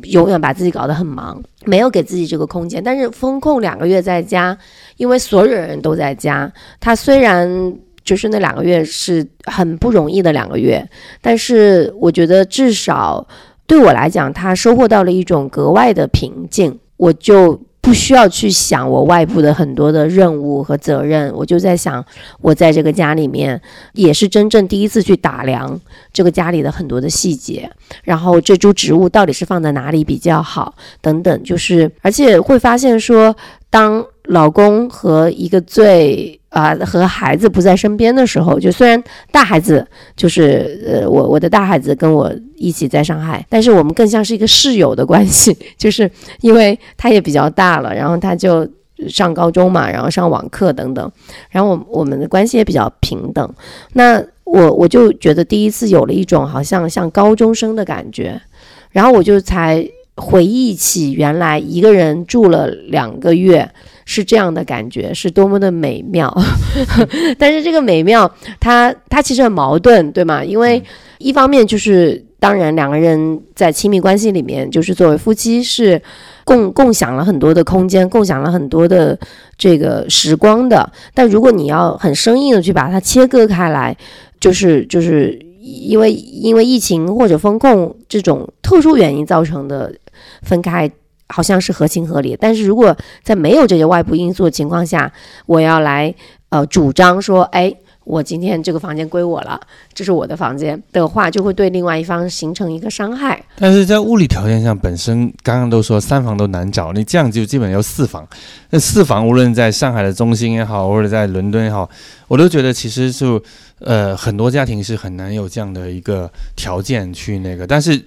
[0.05, 2.83] 永远把自己搞得很忙，没有给自己这个空间。
[2.83, 4.57] 但是风控两个月在家，
[4.97, 7.75] 因为所有人都在家，他虽然
[8.05, 10.87] 就是那两个月是很不容易的两个月，
[11.21, 13.27] 但是我觉得至少
[13.67, 17.61] 对我来讲，他收获到了一种格外的平静，我就。
[17.91, 22.05] 不需要去想我外部的很多的任务和责任，我就在想，
[22.41, 23.61] 我在这个家里面
[23.95, 25.81] 也是真正第一次去打量
[26.13, 27.69] 这个家里的很多的细节，
[28.05, 33.37] 然后这株植物到底是放在哪里比较好，等等，就是而且会发现说，
[33.71, 39.87] 当老公和一个最啊、和孩子不在身边的时候，就虽然大孩子
[40.17, 48.69] 就是呃我我的大孩子跟我一起在上海，但是我们更像是一个室友的关系， 就是因为他也比较大了，然后他就
[49.09, 51.09] 上高中嘛，然后上网课等等，
[51.51, 53.49] 然后我我们的关系也比较平等。
[53.93, 58.41] 那我我就觉得第一次有了一种好像像高中生的感觉，
[58.91, 63.71] 然后我就才回忆起原来一个人住了两个月。
[64.13, 66.37] 是这样的感觉，是多么的美妙。
[67.39, 70.43] 但是这个美妙，它它其实很矛盾，对吗？
[70.45, 70.83] 因为
[71.19, 76.03] 一方面就是，当然两个人在亲密关系里面，就是作为夫妻是
[76.45, 79.17] 共共享了很多的空间，共享了很多的
[79.57, 80.93] 这个时光的。
[81.15, 83.97] 但如果你要很生硬的去把它切割开来，
[84.41, 89.95] 就是就是因为因为疫情或者风控这种特殊原因造成的
[90.43, 90.91] 分开。
[91.31, 95.11] 好像是合情合理，但是如果在没有这些外部因素的情况下，
[95.47, 96.15] 我要来
[96.51, 97.73] 呃主张说，哎，
[98.05, 99.61] 我今天这个房间归我了，
[99.93, 103.41] 这是我的房间的话，就会对另外一方形成一个伤害。
[103.57, 108.27] 但是在物理条件上，本身刚刚都说三房都难找，你这样就基本要四房。
[108.71, 111.89] 那四房无论在上海的中心也好，或者在伦敦也好，
[112.27, 113.41] 我都觉得其实就
[113.81, 117.67] 呃很多家庭是很难有这样的一个条件去那个。
[117.67, 118.01] 但是，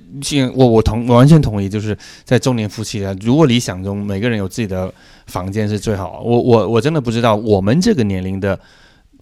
[0.55, 4.91] 我我同我完全同意，就是在中年夫妻啊，如果理想中每个人有自己的
[5.27, 6.21] 房间是最好。
[6.25, 8.59] 我我我真的不知道我们这个年龄的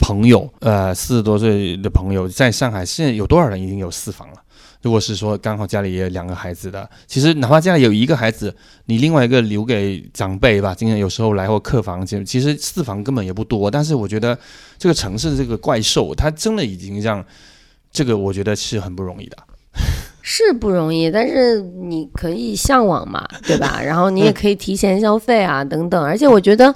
[0.01, 4.33] 朋友，呃，四十多岁的朋友，在上海现在有多少人已经有四房了？
[4.81, 8.53] 如果是说刚好家里也有两个孩子的，其实哪怕家里有一个孩子，
[8.85, 13.69] 你另外一个留给长辈吧，今天有时候来或客房，其其实四房根本也不多。
[13.69, 14.35] 但是我觉得
[14.79, 17.23] 这个城市的这个怪兽，它真的已经让
[17.91, 19.37] 这个我觉得是很不容易的。
[20.23, 23.81] 是不容易，但是你可以向往嘛，对吧？
[23.81, 26.03] 然后你也可以提前消费啊，等等。
[26.03, 26.73] 而且我觉得，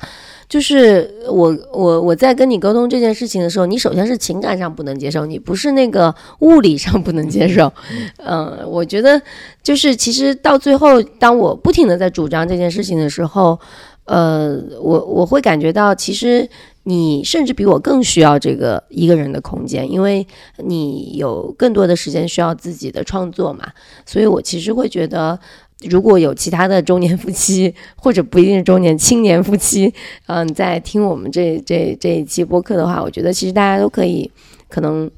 [0.47, 7.71] 就是我我我在跟你沟通这件事情的时候，你首先是情感上不能接受，你不是那个物理上不能接受。
[8.17, 9.21] 嗯， 我觉得
[9.63, 13.59] 就是其实到最后，当我不停的在主张这件事情的时候，
[14.05, 16.49] 呃，我我会感觉到其实。
[16.87, 20.27] 你甚至比我更需要这个一个人的空间，因为
[20.57, 23.65] 你有更多的时间需要自己的创作嘛。
[24.05, 25.39] 所以我其实会觉得，
[25.81, 29.93] 如果有其他的中年夫妻， 或者不一定是中年青年夫妻，
[30.27, 34.29] 嗯，在听我们这这这一期播客的话，我觉得其实大家都可以
[34.69, 35.09] 可能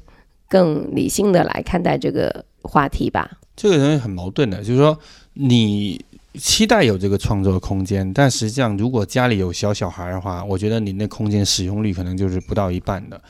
[0.48, 3.38] 更理性的来看待这个话题吧。
[3.56, 4.98] 这个人很矛盾的，就是说
[5.34, 6.04] 你。
[6.34, 13.20] 期待有这个创作空间，但实际上，如果家里有小小孩的话，我觉得你那空间使用率可能就是不到一半的。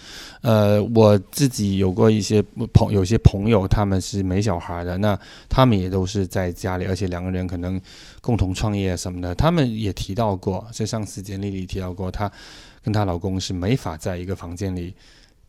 [0.43, 2.43] 呃，我自己有过一些
[2.75, 5.19] 朋，有些朋友他们是没小孩的，那
[5.49, 7.81] 他们也都是在家里，而且两个人可能
[8.21, 12.31] 共同创业什么的，他们也提到过，在上次简历里提到过，她
[12.83, 14.93] 跟她老公是没法在一个房间里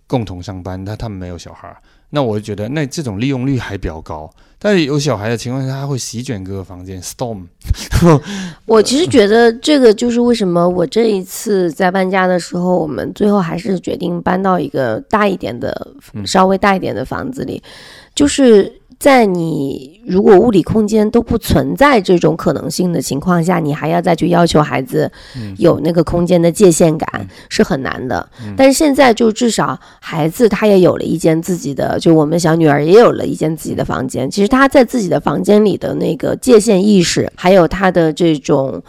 [0.05, 1.75] 共同上班，但他们没有小孩。
[2.11, 4.29] 那我就觉得，那这种利用率还比较高。
[4.57, 7.43] 但是有小孩的情况下，他会席卷各个房间，storm。
[8.65, 15.93] 我其实觉得这个就是为什么我这一次在搬家的时候，我们最后还是决定搬到一个大一点的、
[16.25, 17.61] 稍微大一点的房子里，
[18.15, 18.78] 就是。
[18.99, 25.09] 在你如果物理空间都不存在这种可能性的情况下，你还要再去要求孩子
[25.57, 28.29] 有那个空间的界限感是很难的。
[28.57, 34.29] 但是现在就至少孩子他也有了一间自己的，就我们小女儿也有了一间自己的房间。
[34.29, 38.83] 其实他在自己的房间里的那个界限意识，还有他的这种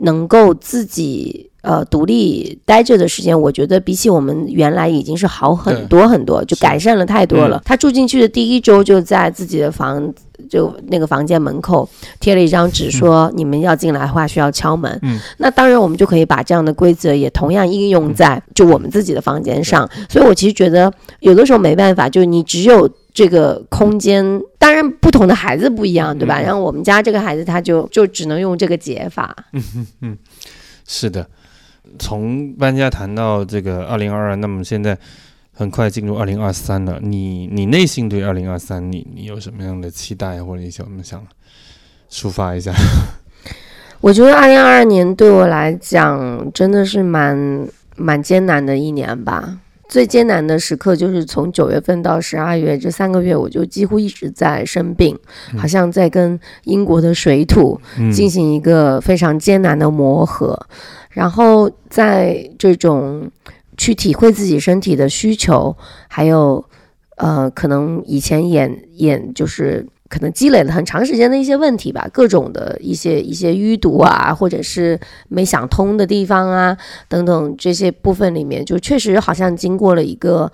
[0.00, 1.50] 能够自己。
[1.66, 7.60] 呃，独立待着的时间，我觉得比起我们原来已经是好很多很多，就改善了太多了。
[7.64, 10.14] 他住进去的第一周，就在自己的房，
[10.48, 11.88] 就那个房间门口
[12.20, 14.96] 贴了一张纸，说你们要进来的话需要敲门。
[15.02, 19.90] 嗯，那当然我们就可以把这样的规则也同样应用在就我们自己的房间上。
[20.08, 26.40] 所以我其实觉得有的时候没办法，就是你只有这个空间，当然不同的孩子不一样，对吧？
[26.40, 29.34] 然后我们家这个孩子他就就只能用这个解法。
[29.52, 30.18] 嗯嗯，
[30.86, 31.26] 是的。
[31.98, 34.96] 从搬家谈到这个二零二二，那么现在
[35.52, 36.98] 很快进入二零二三了。
[37.02, 41.24] 你你内心对二零二三，你你有什么样的期待，或者你想想
[42.10, 42.72] 抒发一下？
[44.02, 47.66] 我觉得二零二二年对我来讲真的是蛮
[47.96, 49.58] 蛮艰难的一年吧。
[49.88, 55.16] 最艰难的时刻就是从九月份到十二月这三个月，我就几乎一直在生病，
[55.56, 57.80] 好像在跟英国的水土
[58.12, 60.66] 进行一个非常艰难的磨合。
[61.16, 63.30] 然后在这种
[63.78, 65.74] 去体会自己身体的需求，
[66.08, 66.62] 还有
[67.16, 75.00] 呃，可能以前演演就是可能积累了很长时间的一些问题吧，各种的一些一些淤堵啊，或者是
[75.30, 76.76] 没想通的地方啊，
[77.08, 80.52] 等等这些部分里面，就确实好像经过了一个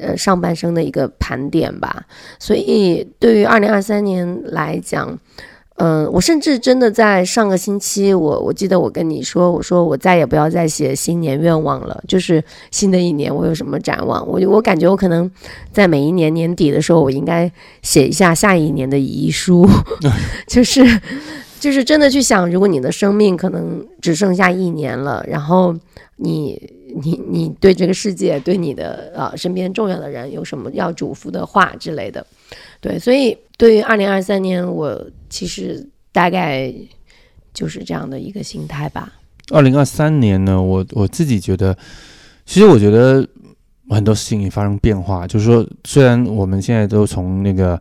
[0.00, 2.04] 呃上半生的一个盘点吧。
[2.38, 5.18] 所以对于二零二三年来讲。
[5.78, 15.30] 嗯，我甚至真的在上个星期，我我记得我跟你说，我说我再也不要再写新年愿望了，就是新的一年我有什么展望，我我感觉我可能
[15.70, 17.50] 在每一年年底的时候，我应该
[17.82, 19.68] 写一下下一年的遗书，
[20.48, 20.82] 就是
[21.60, 25.74] 就是真的去想，如果你的生命可能只剩下一年了，然后
[26.16, 26.58] 你
[27.02, 32.26] 你你对这个世界，对你的呃身边重要的人有什么要嘱咐的话之类的。
[32.80, 34.98] 对，所以对于二零二三年，我
[35.28, 36.72] 其实大概
[37.52, 39.12] 就是这样的一个心态吧。
[39.50, 41.76] 二零二三年呢，我我自己觉得，
[42.44, 43.26] 其实我觉得
[43.88, 45.26] 很多事情也发生变化。
[45.26, 47.80] 就是说，虽然我们现在都从那个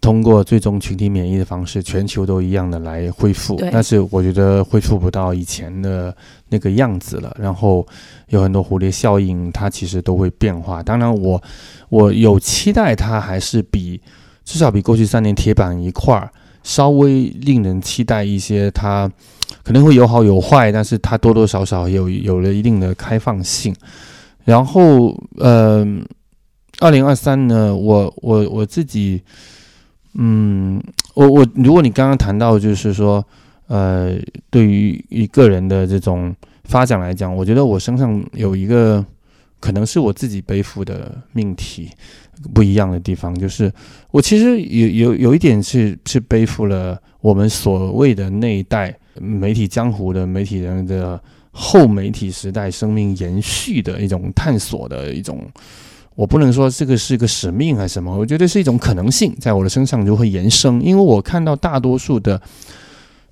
[0.00, 6.14] 通过最终群体免疫的方式，全球都一样的来恢复，但是我觉得恢复不到以前的
[6.48, 7.34] 那个样子了。
[7.40, 7.86] 然后
[8.28, 10.82] 有很多蝴蝶效应，它其实都会变化。
[10.82, 11.42] 当然，我
[11.88, 14.00] 我有期待它还是比。
[14.42, 16.28] 至少比过去三年铁板一块儿
[16.62, 19.10] 稍微令人期待一些，它
[19.62, 23.74] 可能会有好有坏，但是它多多少少有有了一定的开放性。
[24.44, 25.86] 然后，呃，
[26.80, 29.22] 二零二三呢，我我我自己，
[30.14, 30.82] 嗯，
[31.14, 33.24] 我我如果你刚刚谈到就是说，
[33.68, 34.16] 呃，
[34.50, 36.34] 对于一个人的这种
[36.64, 39.04] 发展来讲，我觉得我身上有一个
[39.60, 41.90] 可能是我自己背负的命题。
[42.54, 43.70] 不一样的地方就是，
[44.10, 55.46] 我其实有有有一点是是背负了我们所谓的那一代媒体江湖的媒体人的后媒体时代生命延续的一种探索的一种，
[56.14, 62.40] 我不能说这个是个使命还是什么，我觉得是一种可能性，在我的身上就会延伸，因为我看到大多数的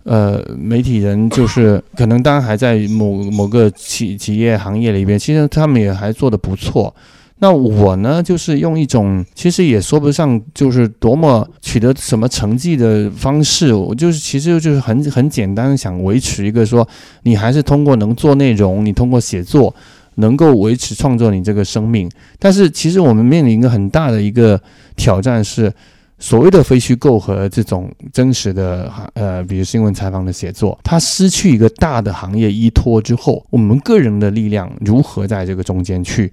[0.08, 6.94] 呃媒体人，就是 可能当然还在某某个企企业行业里边，其实他们也还做得不错。
[7.40, 16.88] 那我呢，就是用一种其实也说不上就是多么取得什么成绩的方式，我就是其实就是很很简单，想维持一个说，
[17.22, 19.72] 你还是通过能做内容，你通过写作
[20.16, 22.10] 能够维持创作你这个生命。
[22.40, 24.60] 但是其实我们面临一个很大的一个
[24.96, 25.72] 挑战是，
[26.18, 36.32] 所谓的非虚构和这种真实的呃，比如新闻采访的写作，它失去一个大的行业依托之后，我们个人的力量如何在这个中间去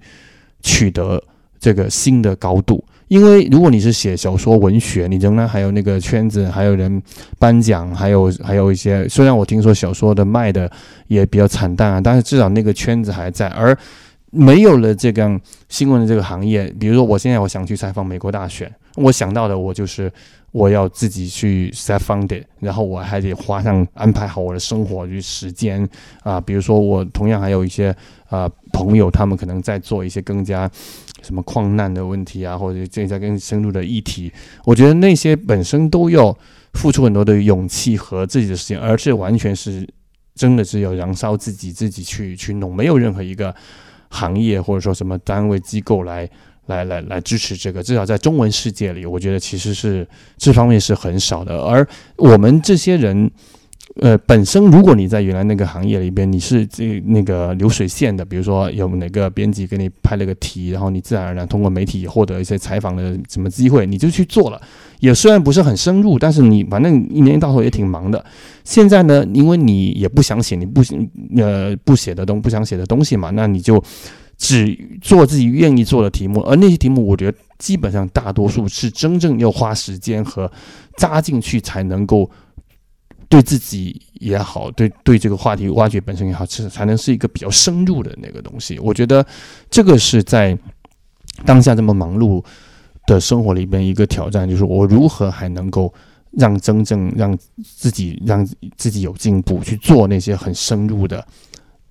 [0.60, 1.22] 取得
[1.60, 2.84] 这个新的高度？
[3.06, 7.00] 因为如果你是写小说文学，你仍然还有那个圈子，还有人
[7.38, 9.08] 颁奖，还有还有一些。
[9.08, 10.68] 虽然我听说小说的卖的
[11.06, 13.46] 也比较惨淡啊，但是至少那个圈子还在。
[13.50, 13.76] 而
[14.32, 18.68] 没有了这个新闻的这个行业，比如说我现在我想去采访美国大选。
[18.96, 20.12] 我想到的，我就是
[20.52, 25.86] 我要自己去 self funded，然后我还得花上安排好我的生活与时间
[26.22, 26.40] 啊。
[26.40, 27.94] 比如说，我同样还有一些
[28.28, 30.70] 啊朋友，他们可能在做一些更加
[31.22, 34.32] 什么矿难的问题啊，或者更加更深入的议题。
[34.64, 36.36] 我觉得那些本身都要
[36.72, 39.86] 付出很多的勇气和自己的时间，而且完全是
[40.34, 43.54] 真的是要燃烧自己，自己去去弄，没有任何一个
[44.08, 46.28] 行业或者说什么单位机构来。
[46.66, 50.06] 来来来支持这个，至少在中文世界里，我觉得其实是
[50.36, 51.60] 这方面是很少的。
[51.62, 51.86] 而
[52.16, 53.30] 我们这些人，
[54.00, 64.60] 呃，本身如果你在原来那个行业里边，你是这那个流水线的，比如说有哪个编辑给你拍了个题，然后你自然而然通过媒体获得一些采访的什么机会，你就去做了。
[65.00, 68.24] 也虽然不是很深入，但是你反正一年到头也挺忙的。
[68.64, 70.82] 现在呢，因为你也不想写，你不
[71.36, 73.82] 呃不写的东不想写的东西嘛，那你就。
[74.38, 80.50] 只做自己愿意做的题目，而那些题目，我觉得基本上大多数是真正要花时间和
[80.96, 82.30] 扎进去才能够
[83.28, 88.78] 对自己也好，对对这个话题挖掘本身也好，是才能是一个比较深入的那个东西。
[88.78, 89.26] 我觉得
[89.70, 90.56] 这个是在
[91.44, 92.44] 当下这么忙碌
[93.06, 95.92] 的生活里边一个挑战，就是我如何还能够
[96.32, 101.26] 让真正让自己让自己有进步，去做那些很深入的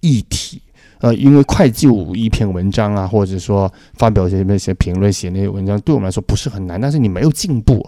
[0.02, 0.62] 议题。
[1.06, 7.88] 呃，因为快就一篇文章啊，或者说发表一些那些评论、写那些文章，对我们来说不是很难，但是你没有进步，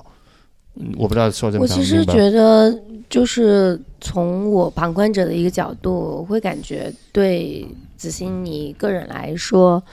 [0.96, 1.64] 我不知道说这个。
[1.64, 9.84] 我其实觉得，就是从我旁观者的一个角度，我会感觉对子欣你个人来说，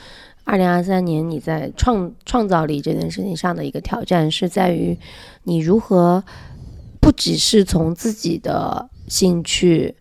[0.45, 4.95] 二零二三年你在创创造力这件事情上的一个挑战，是在于
[5.45, 6.23] 你如何
[7.01, 9.95] 不只是从自己的兴趣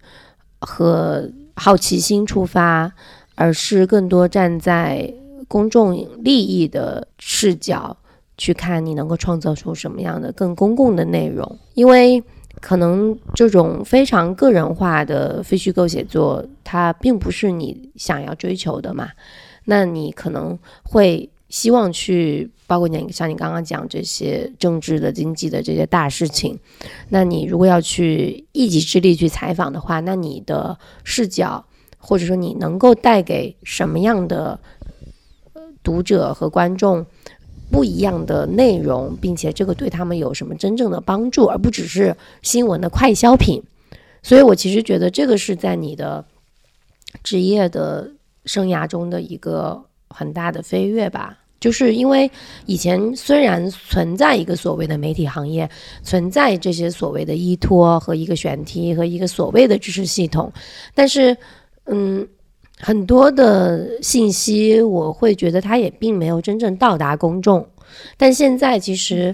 [0.60, 1.32] 和。
[1.56, 2.92] 好奇心出发，
[3.36, 5.14] 而是更多站在
[5.48, 7.96] 公众利益的视角
[8.38, 11.60] 去看，你能够创造出什么样的更公共的内容？
[11.74, 12.24] 因为
[12.62, 19.10] 可能这种非常个人化的非虚构写作，它并不是你想要追求的嘛。
[19.66, 26.58] 那你可能会希望去，包括你像你刚刚讲这些政治的、经济的这些大事情。
[27.10, 31.64] 那你如果要去一己之力去采访的话，那你的视角，
[32.00, 34.60] 或者说你能够带给什么样的
[35.84, 37.06] 读者和观众
[37.70, 43.62] 不一样的内容，并且这个对他们有什么真正的帮助，而不只是新闻的快消品。
[44.24, 46.26] 所以我其实觉得这个是在你的
[47.22, 48.10] 职业的
[48.44, 51.42] 生涯中的一个很大的飞跃吧。
[51.64, 52.30] 就是因为
[52.66, 55.70] 以前虽然存在一个所谓的媒体行业，
[56.04, 60.52] 存在这些所谓的依托和一个选题和一个所谓的知识系统，
[60.94, 61.38] 但是，
[61.86, 62.28] 嗯，
[62.78, 67.66] 很多的信息我会觉得它也并没有真正到达公众。
[68.18, 69.34] 但现在其实，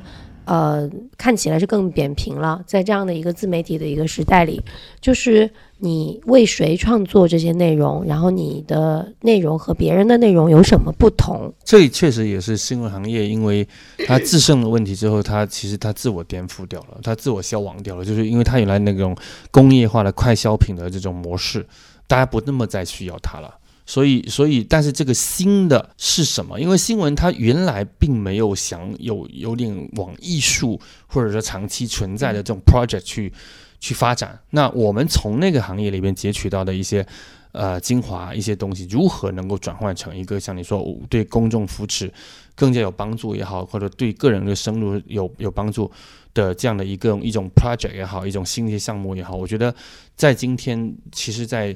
[0.50, 4.62] 呃，看起来是更扁平了，在这样的一个自媒体的一个时代里，
[5.00, 5.50] 就是。
[5.82, 8.04] 你为谁创作这些内容？
[8.06, 11.54] 然后你的内容和别人的内容有什么不同？
[11.64, 13.66] 这确实也是新闻行业，因为
[14.06, 19.16] 它自身的问题之后，它其实它自我颠覆掉了，它自我消亡掉了，就是因为它原来那种
[19.52, 21.66] 工业化的快消品的这种模式，
[22.08, 23.56] 大家不那么再需要它了。
[23.90, 26.60] 所以，所以，但是这个新的是什么？
[26.62, 33.34] 因为新闻它原来并没有想有有点往艺术或者说长期存在的这种 project 去。
[33.82, 37.08] 去发展，那我们从那个行业里边截取到的一些，
[37.54, 42.12] 呃，精华一些东西，如何能够转换成一个像你说对公众扶持
[42.56, 45.90] 更加有帮助也好，或者对个人的生路有有帮助
[46.34, 49.74] 的这样的一个一种 project 也好，一种新的项目也好，我觉得
[50.14, 51.74] 在今天，其实，在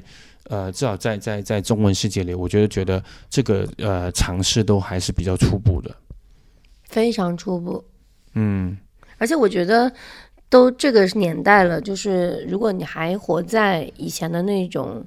[0.48, 5.94] 呃，至少在在在中文世界里，我觉得觉得这个呃尝试都还是比较初步的，
[6.84, 7.84] 非常初步，
[8.34, 8.76] 嗯，
[9.18, 9.92] 而且我觉得。
[10.50, 15.04] 都这个年代了，就是如果你还活在以前的那种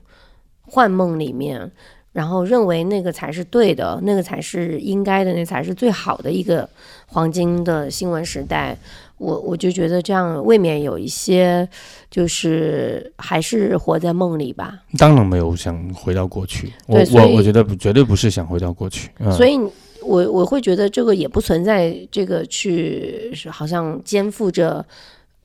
[0.62, 1.72] 幻梦里面，
[2.12, 6.70] 然后认为那个才是对的，那个才是应该的，那才是最好的一个
[7.06, 8.78] 黄金的新闻时代，
[9.18, 11.68] 我我就觉得这样未免有一些，
[12.10, 14.80] 就是还是活在梦里吧。
[14.98, 19.10] 当然没有想回到过去，我我我觉得绝对不是想回到过去。
[19.36, 19.60] 所以
[20.02, 24.86] 我我会觉得这个也不存在这个去是好像肩负着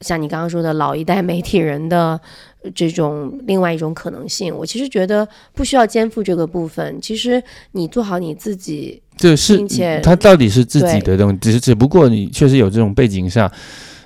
[0.01, 2.20] 像你刚刚说的老一代媒体人的
[2.74, 4.55] 这种另外一种可能性。
[4.56, 13.51] 我其实觉得不需要肩负这个部分，其实你做好你自己，这是并且他到底是自己的东西，只是只不过你确实有这种背景下，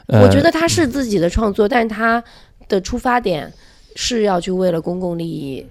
[0.07, 2.23] 呃，我觉得他是自己的创作，但是他
[2.69, 3.53] 的出发点
[3.95, 5.65] 是要去为了公共利益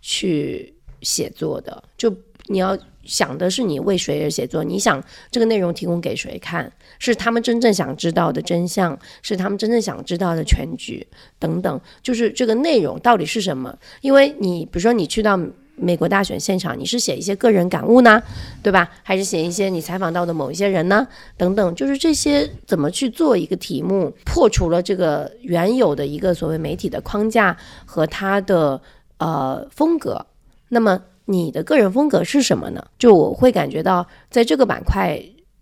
[0.00, 1.82] 去写作的。
[1.96, 2.14] 就
[2.46, 2.76] 你要
[3.06, 11.06] 想的是你为谁而写作，你想这个内容提供给谁看，是他们真正想知道的真相，是他们真正想知道的全局
[11.38, 11.80] 等等。
[12.02, 13.76] 就是这个内容到底是什么？
[14.00, 15.38] 因为你比如说你去到
[15.78, 18.22] 美国大选现场，你是写一些个人感悟呢，
[18.62, 18.88] 对吧？
[19.02, 21.06] 还是写一些你采访到的某一些人呢？
[21.36, 27.54] 等等，就是这些怎么去做一个题目，破除了这个原有的一个所谓媒体的框架
[27.84, 28.80] 和它的
[29.18, 30.24] 呃风格。
[30.68, 32.84] 那么你的个人风格是什么呢？
[32.98, 35.20] 就我会感觉到，在这个板块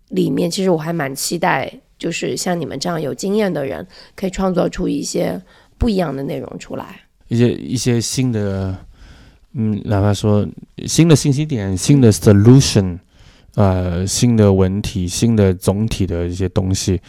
[0.09, 3.85] 里面，其实我还蛮期待，就是像你们这样有经验的人，
[4.15, 5.41] 可以创作出一些
[5.77, 7.01] 不一样的内容出来。
[7.27, 8.77] 一些一些新的，
[9.53, 10.47] 嗯，哪怕说
[10.85, 12.99] 新的信息点、新的 solution，
[13.55, 17.01] 呃，新的文体、新的总体的一些东西，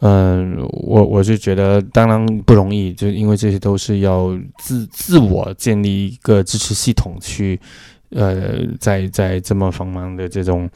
[0.00, 7.58] 嗯、我我就觉得当然不容易，就因为这些都是要自自我建立一个支持系统去，
[8.14, 10.68] 呃，在在这么繁忙的这种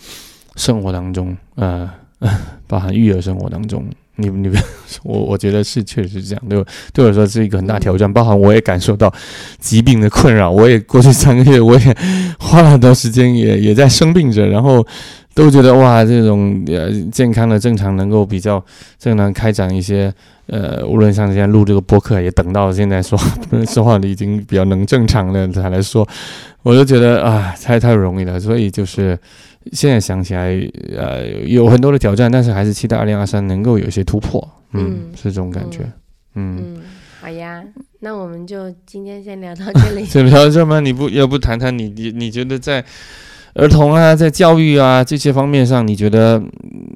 [0.56, 1.90] 生活当中，呃，
[2.66, 3.84] 包含育儿生活当中。
[4.18, 4.50] 你你
[5.04, 9.12] 我我觉得是确实是这样，对我对我来说是一个很大挑战，包含我也感受到
[9.58, 11.96] 疾病的困扰，我也过去 三个月我也
[12.38, 14.82] 花了很多时间也也在生病着，然后
[15.34, 18.64] 都觉得哇，这种呃健康的正常能够比较
[18.98, 20.10] 正常开展一些
[20.46, 23.18] 呃，无论像现在录这个播客，也等到现在说
[23.66, 26.06] 说话的已经比较能正常了才来说，
[26.62, 29.18] 我就觉得啊，太太不容易了，所以就是。
[29.72, 30.56] 现在想起来，
[30.96, 34.40] 呃，有很多的挑战，但是还是期待二零二三能够有一些突破，
[34.70, 35.80] 嗯，嗯是这种感觉，
[36.36, 36.76] 嗯。
[36.76, 36.82] 嗯，
[37.20, 37.60] 好呀，
[37.98, 40.04] 那我们就今天先聊到这里。
[40.06, 40.78] 先聊到这吗？
[40.78, 42.84] 你不要不谈谈你你你觉得在
[43.56, 46.50] 儿童啊，在教育啊这些方面上，你觉得，嗯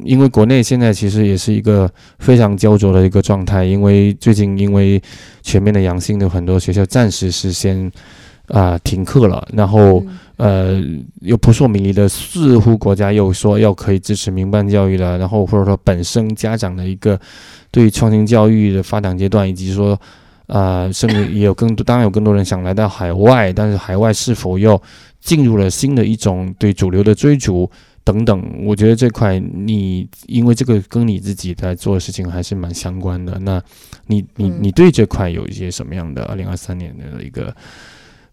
[0.04, 5.00] 因为国内现在其实也是一个非常焦灼的一个状态，因为最近因为
[5.42, 7.90] 全面的阳性的很多学校暂时是先
[8.48, 10.00] 啊、停课了，然后。
[10.00, 10.82] 嗯呃，
[11.20, 17.20] 又扑朔迷离的，似乎国家又说要可以支持民办教育了，然后或者说本身家长的一个
[17.70, 20.00] 对于创新教育的发展阶段，以及说，
[20.50, 24.80] 呃，甚至也有更多，当然有更多人想来到海外，但是海外是否又
[25.20, 27.70] 进入了新的一种对主流的追逐
[28.02, 33.62] 等等，我觉得这块你因为这个跟你自己在做的事情还是蛮相关的，那
[34.08, 37.54] 你你嗯你对这块有一些什么样的二零二三年的一个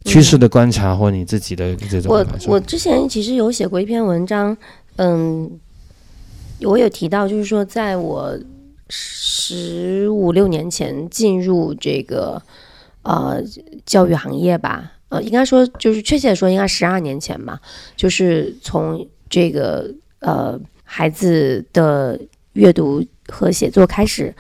[0.06, 4.58] 趋势的观察，或你自己的这种我我之前其实有写过一篇文章，
[4.96, 5.52] 嗯，
[6.62, 8.36] 我有提到，就是说，在我
[8.90, 12.42] 十五六年前进入这个
[13.04, 13.42] 呃
[13.86, 17.60] 教育行业吧，呃，应该说就是确切的说，应该十二年前吧，
[17.96, 22.20] 就是从这个呃孩子的
[22.54, 24.34] 阅读和写作开始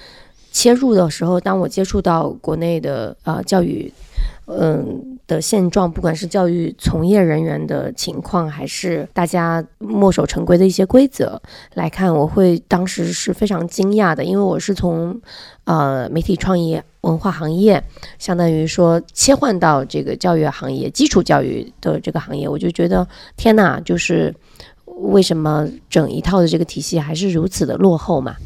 [0.52, 3.92] 切入的时候，当我接触到国内的呃教育。
[4.48, 11.42] 嗯的现状，不管是教育从业人员的情况，还是大家墨守成规的一些规则
[11.74, 15.20] 来看，我会当时是非常惊讶的，因为我是从
[15.66, 17.84] 呃媒体创意文化行业，
[18.18, 23.06] 相当于说切换到这个教育行业、基础教育的这个行业，我就觉得
[23.36, 24.34] 天哪，就是
[24.86, 28.38] 为什么整一套的这个体系还是如此的落后嘛？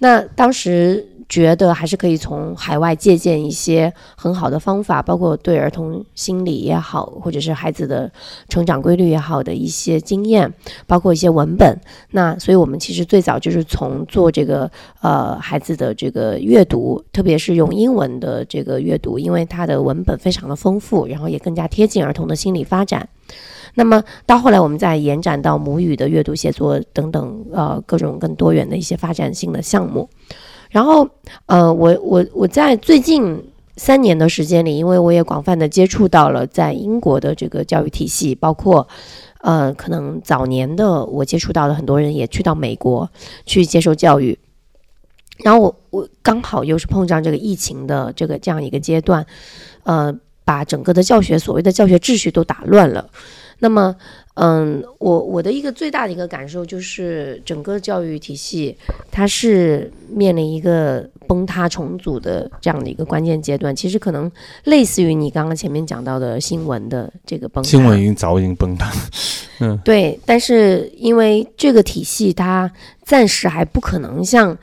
[0.00, 1.08] 那当时。
[1.28, 8.10] 觉得还是可以从海外借鉴一些很好的方法，包括对儿童心理也好，或者是孩子的
[8.48, 10.52] 成长规律也好的一些经验，
[10.86, 11.76] 包括一些文本。
[12.10, 14.70] 那所以我们其实最早就是从做这个
[15.00, 23.08] 呃孩子的这个阅读，特别是用英文的这个阅读，因为它的文本非常的丰富，然后也更加贴近儿童的心理发展。
[23.74, 30.08] 那么到后来，我们再延展到母语的阅读、写作等等，呃，各种更多元的一些发展性的项目。
[30.70, 31.08] 然后，
[31.46, 33.42] 呃，我我我在最近
[33.76, 38.86] 三年的时间里，因为我也广泛的接触到了在英国的这个教育体系，包括，
[39.42, 43.10] 呃，可能早年的我接触到的很多人也去到美国
[43.44, 44.38] 去接受教育，
[45.38, 49.24] 然后我我刚好又是碰上这个疫情的这个这样一个阶段，
[49.84, 50.14] 呃，
[50.44, 53.08] 把整个的教学所谓的教学秩序都打乱了。
[53.58, 53.96] 那么，
[54.34, 58.76] 嗯，我我的一个最大的一个感受就是，整个教育体系
[59.10, 63.74] 它是面临一个崩塌重组的这样的一个关键阶段。
[63.74, 64.30] 其实可能
[64.64, 67.70] 类似于你刚刚前面讲到的新闻的这个崩塌。
[67.70, 68.92] 新闻已经早已经崩塌。
[69.60, 72.70] 嗯，对，但是因为这个体系它
[73.04, 74.56] 暂时还不可能像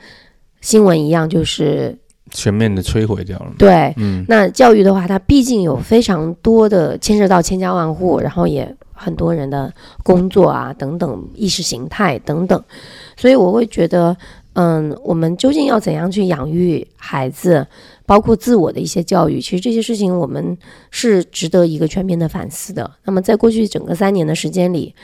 [0.60, 1.98] 新闻一样，就是
[2.30, 3.52] 全面的摧毁掉了。
[3.58, 3.92] 对。
[3.96, 9.72] 嗯那教育的话，它毕竟有非常多的牵涉到千家万户，然后也很多人的
[10.02, 12.64] 工作啊等等意识形态等等，
[13.16, 14.16] 所以我会觉得，
[14.54, 17.66] 嗯，我们究竟要怎样去养育孩子，
[18.06, 20.56] 包括自我的一些教育，其实这些事情我们
[20.90, 22.90] 是值得一个全面的反思的。
[23.04, 24.94] 那么在过去整个三年的时间里，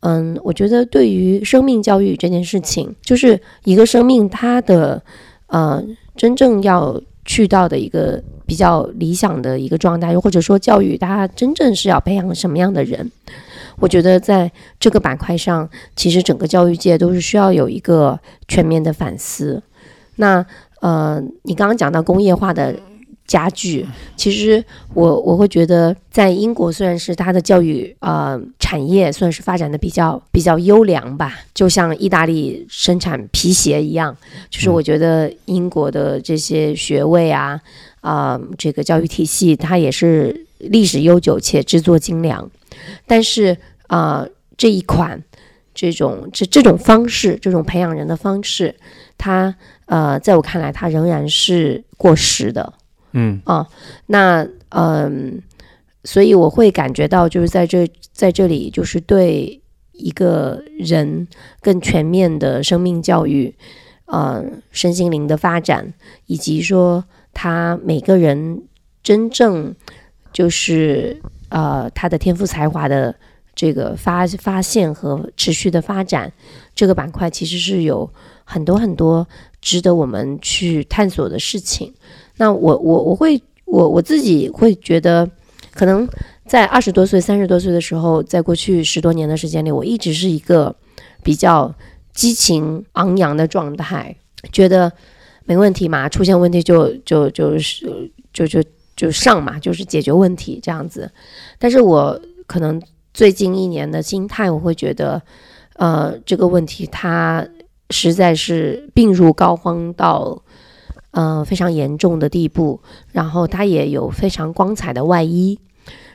[0.00, 5.02] 嗯，我觉得对于生命教育这件事情，就是一个生命它的
[5.46, 5.82] 呃
[6.14, 13.12] 真正要去到的一个比较理想的一个状态，又或者说教育它真正是要培养什么样的人，
[13.78, 14.50] 我觉得在
[14.80, 18.18] 这个板块上，其实整个教育界都是需要有一个
[18.48, 19.62] 全面的反思。
[20.16, 20.44] 那
[20.80, 22.74] 呃，你刚刚讲到工业化的
[23.28, 23.86] 加剧，
[24.16, 24.64] 其实
[24.94, 34.16] 我我会觉得，在英国虽然是它的教育呃产业算是发展的比较比较优良吧，就像意大利生产皮鞋一样，
[34.48, 37.60] 就是我觉得英国的这些学位啊
[38.00, 42.50] 啊、这个教育体系它也是历史悠久且制作精良，
[43.06, 43.54] 但是
[43.88, 44.26] 啊、
[44.56, 45.22] 这一款
[45.74, 48.74] 这种这这种方式，这种培养人的方式，
[49.18, 52.72] 它呃，在我看来，它仍然是过时的。
[53.12, 53.66] 嗯啊，
[54.06, 55.42] 那嗯，
[56.04, 59.60] 所以我会感觉到，就是在这在这里，就是对
[59.92, 61.26] 一个人
[61.60, 63.54] 更全面的生命教育，
[64.06, 65.92] 呃，身心灵的发展，
[66.26, 68.62] 以及说他每个人
[69.02, 69.74] 真正
[70.32, 73.14] 就是呃他的天赋才华的
[73.54, 76.32] 这个发发现和持续的发展，
[76.74, 78.08] 这个板块其实是有
[78.44, 79.26] 很多很多
[79.60, 81.92] 值得我们去探索的事情。
[82.38, 85.28] 那我我我会我我自己会觉得，
[85.72, 86.08] 可能
[86.46, 90.74] 在二十多岁、三十多岁的时候，在过去十多年的时间里，我一直是一个
[91.22, 91.74] 比较
[92.14, 94.16] 激情昂扬的状态，
[94.50, 94.90] 觉得
[95.44, 98.62] 没问题嘛，出现问题就就就是就就
[98.96, 101.10] 就上嘛，就是解决问题这样子。
[101.58, 102.80] 但是我可能
[103.12, 105.20] 最近一年的心态，我会觉得，
[105.74, 107.46] 呃，这个问题它
[107.90, 110.40] 实在是病入膏肓到。
[111.10, 112.80] 呃，非常严重的地步，
[113.12, 115.58] 然后它也有非常光彩的外衣，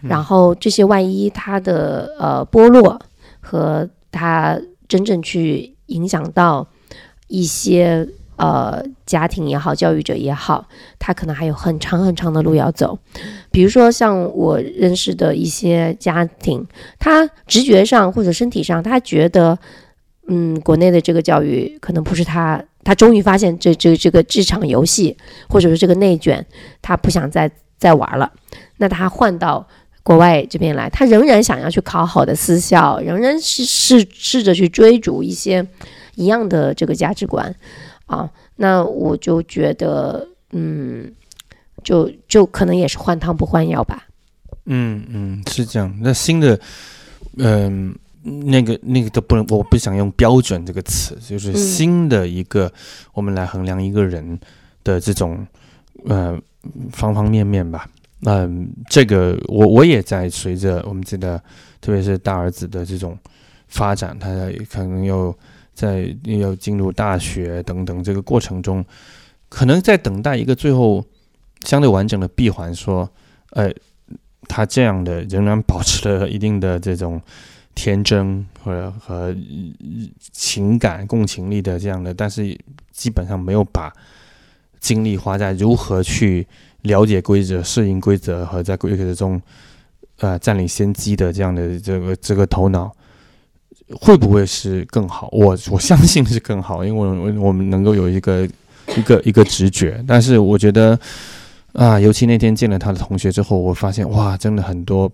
[0.02, 3.02] 然后这些外衣它的呃剥落
[3.40, 4.58] 和它
[4.88, 6.68] 真正去影响到
[7.28, 10.68] 一些呃家庭也好，教育者也好，
[11.00, 12.98] 他可能还有很长很长的路要走。
[13.52, 16.66] 比如说像我认识的一些家庭，
[17.00, 19.58] 他直觉上或者身体上，他觉得
[20.28, 22.64] 嗯，国内的这个教育可能不是他。
[22.84, 25.16] 他终于发现这这这个这场游戏，
[25.50, 26.46] 或者是这个内卷，
[26.82, 28.32] 他不想再再玩了。
[28.78, 29.66] 那他换到
[30.04, 35.66] 国外这边来，他仍然想要去考好的私校，仍然是试试着去追逐一些
[36.16, 37.56] 一样的这个价值观
[38.06, 38.30] 啊。
[38.58, 41.12] 那我就觉得，嗯，
[41.84, 44.08] 就就可能也是换汤不换药吧。
[44.66, 45.94] 嗯嗯，是这样。
[46.02, 46.60] 那新的，
[47.38, 52.72] 嗯、那个那个都不能，我不想用标准这个词，就是嗯新的一个，
[53.14, 54.40] 我们来衡量一个人
[54.84, 55.46] 的这种
[56.06, 56.40] 呃
[56.92, 57.88] 方方面面吧。
[58.26, 61.38] 嗯、这个我我也在随着我们记得，
[61.82, 63.18] 特别是大儿子的这种
[63.68, 64.30] 发展，他
[64.72, 65.38] 可能又
[65.74, 68.86] 在要进入大学等等这个过程中，
[69.50, 71.04] 可能在等待一个最后
[71.66, 73.10] 相对完整的闭环，说，
[73.50, 73.70] 呃，
[74.48, 77.22] 他这样的仍然保持了一定的这种
[77.76, 79.36] 天真和和
[80.32, 82.58] 情感共情力的这样的，但是
[82.92, 83.92] 基本上没有把
[84.80, 86.46] 精力花在如何去
[86.82, 89.42] 了解规则、适应规则和在规则中
[90.20, 92.92] 呃占领先机的这样的这个这个头脑，
[94.00, 95.30] 会不会是更好？
[95.32, 98.48] 我我相信是更好，因为我我我们能够有一个
[98.98, 101.00] 一个一个直觉，但是我觉得
[101.74, 105.12] 啊，尤其那天见了他的同学之后，我发现哇，真的很多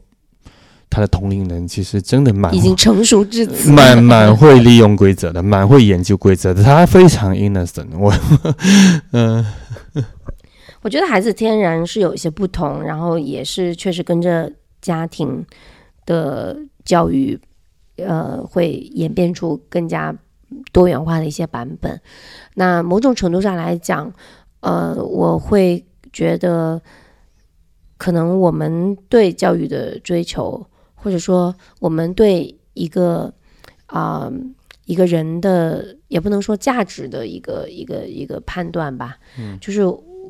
[0.89, 7.87] 他的同龄人其实真的蛮已经成熟至此，蛮蛮会利用规则的，蛮会研究规则的，他非常 innocent。
[7.97, 8.13] 我
[9.11, 9.45] 嗯
[10.81, 14.51] 我觉得孩子天然是有一些不同，然后也是确实跟着
[14.81, 15.45] 家庭
[16.05, 17.37] 的教育，
[17.97, 20.15] 呃，会演变出更加
[20.71, 21.99] 多元化的一些版本。
[22.55, 24.11] 那某种程度上来讲，
[24.61, 26.81] 呃，我会觉得，
[27.97, 30.65] 可能我们对教育的追求
[31.01, 33.33] 或者说我们对一个
[33.87, 34.31] 啊、
[34.85, 39.81] 一个人的也不能说价值的一个一个一个判断吧，嗯，就是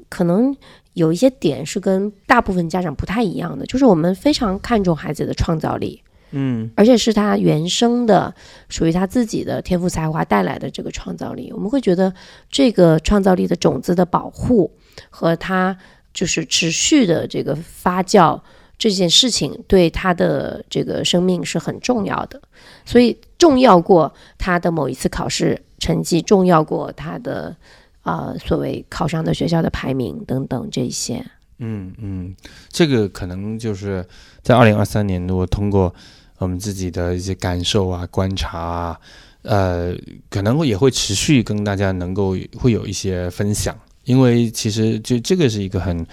[0.07, 0.55] 可能
[0.93, 6.01] 有一些点是跟大部分家长不太一样的，就是我们非常看重孩子的创造力，
[6.31, 6.71] 嗯。
[6.75, 8.33] 而且是他原生的，
[8.69, 12.13] 属于他自己的天赋才华带来的这个创造力，我们会觉得
[12.49, 14.71] 这个创造力的种子的保护
[15.09, 15.77] 和他
[16.13, 18.41] 就是持续的这个发酵
[18.79, 22.41] 这件事情，对他的这个生命是很重要的，
[22.85, 27.55] 所以重要过他的某一次考试成绩，重要过他的
[28.01, 31.23] 啊、所谓考上的学校的排名等等这些。
[31.59, 32.33] 嗯嗯，
[32.69, 34.03] 这个可能就是
[34.41, 35.93] 在二零二三年，如果通过
[36.37, 38.99] 我们自己的一些感受啊、观察啊，
[39.41, 39.93] 呃，
[40.29, 46.07] 可能也会持续跟大家能够会有一些分享，因为其实就这个是一个很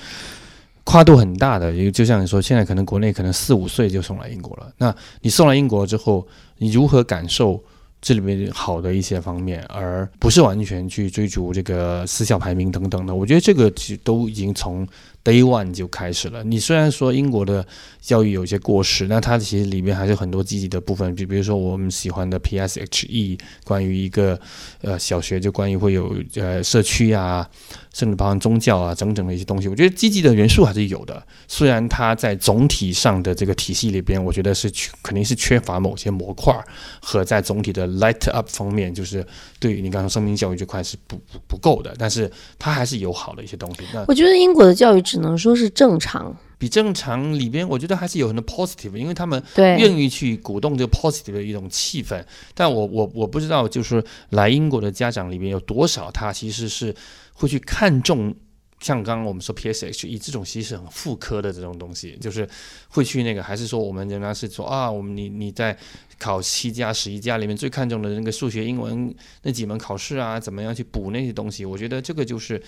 [0.87, 6.27] 跨度很大的，因为就像你说，现在可能国内可能四五岁就送来英国了，那你送来英国之后，
[6.59, 7.63] 你如何感受？
[7.99, 13.13] 这里面好的一些方面，而不是完全去追逐这个私校排名等等的。
[13.13, 14.87] 我觉得这个其实都已经从
[15.27, 16.45] Day One 就开始了。
[16.45, 17.67] 你虽然说英国的
[18.01, 24.39] 教育有一些过时，那它其实里面还是很多积极的部分，比比如说我们喜欢的 PSHE，关于一个
[24.83, 27.45] 呃小学就关于会有呃社区啊，
[27.93, 31.21] 甚至包含宗教啊整整的一些东西，我觉得积极的元素还是有的。
[31.49, 36.55] 虽然它在总体上的这个体系里边，我觉得是缺肯定是缺乏某些模块，
[37.01, 39.27] 和在总体的 light up 方面，就是
[39.59, 43.81] 对于你刚刚生命教育这块是不不不够的，但是它还是有好的一些东西。
[43.93, 52.23] 那我觉得英国的教育只能说是正常，比正常里边，我觉得还是有很多 positive，因为他们对，愿意去鼓动这个 positive 的一种气氛。
[52.53, 56.95] 但我我我不知道，就是来英国的家长里边有多少他其实是
[57.33, 58.35] 会去看重。
[58.79, 62.47] 像刚刚我们说 PSHE 这种其实很妇科的这种东西，就是
[62.89, 65.75] 会去那个，还是说我们仍然是说啊，我们你你在
[66.19, 69.13] 考七加十一加里面最看重的那个数学、英文
[69.43, 71.65] 那几门考试啊，怎么样去补那些东西？
[71.65, 72.63] 我觉得这个就是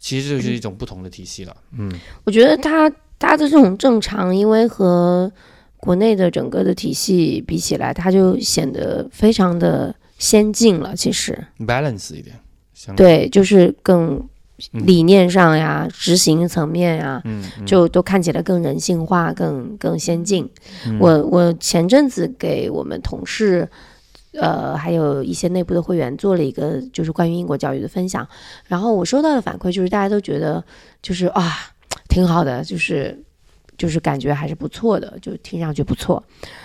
[0.00, 1.54] 其实就是一种不同的体系了。
[1.78, 1.92] 嗯
[2.24, 5.30] 我觉得它它的这种正常，因为和
[5.76, 10.96] 国内的整个的体系比起来，它就显得非常的先进了。
[10.96, 12.34] 其实，，balance 一点，
[12.74, 14.16] 相对，就是更
[14.72, 20.48] 嗯理念上呀、执行层面呀，嗯，嗯就都看起来更人性化、更更先进。
[20.86, 23.68] 嗯我我前阵子给我们同事。
[24.32, 28.26] 呃，还有一些内部的会员做了一个就是关于英国教育的分享，
[28.66, 30.62] 然后我收到的反馈就是大家都觉得
[31.02, 31.72] 就是啊
[32.08, 33.18] 挺好的，就是
[33.76, 36.22] 就是感觉还是不错的，就听上去不错。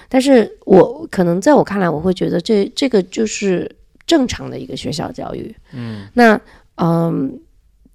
[0.07, 3.69] 但是我可能在我看来，我会觉得这这个就是
[4.05, 5.55] 正常的一个学校教育。
[5.73, 6.39] 嗯，那
[6.75, 7.39] 嗯，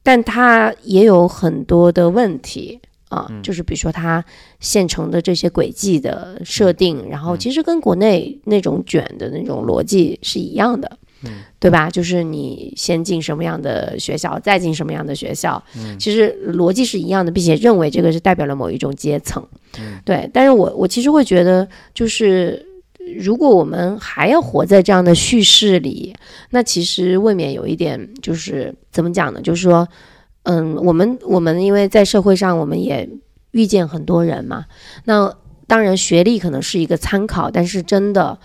[0.03, 2.81] 但它也有很多的问题
[3.11, 4.24] 啊，嗯就是比如说它
[4.59, 10.91] 现成的这些轨迹的设定，然后其实跟国内那种卷的那种逻辑是一样的。
[11.23, 11.91] 嗯对吧？
[11.91, 19.47] 就是你先进什么样的学校，再进什么样的学校，嗯其实逻辑是一样的，并且认为这个是代表了某一种阶层。
[19.78, 22.66] 嗯对，但是我我其实会觉得，就是
[23.19, 26.15] 如果我们还要活在这样的叙事里，
[26.49, 29.43] 那其实未免有一点就是怎么讲呢？
[29.43, 29.87] 就是说，
[30.45, 33.09] 嗯，我们我们因为在社会上，我们也
[33.53, 34.65] 遇见很多人嘛。
[35.05, 35.35] 那
[35.67, 38.39] 当然，学历可能是一个参考，但是真的。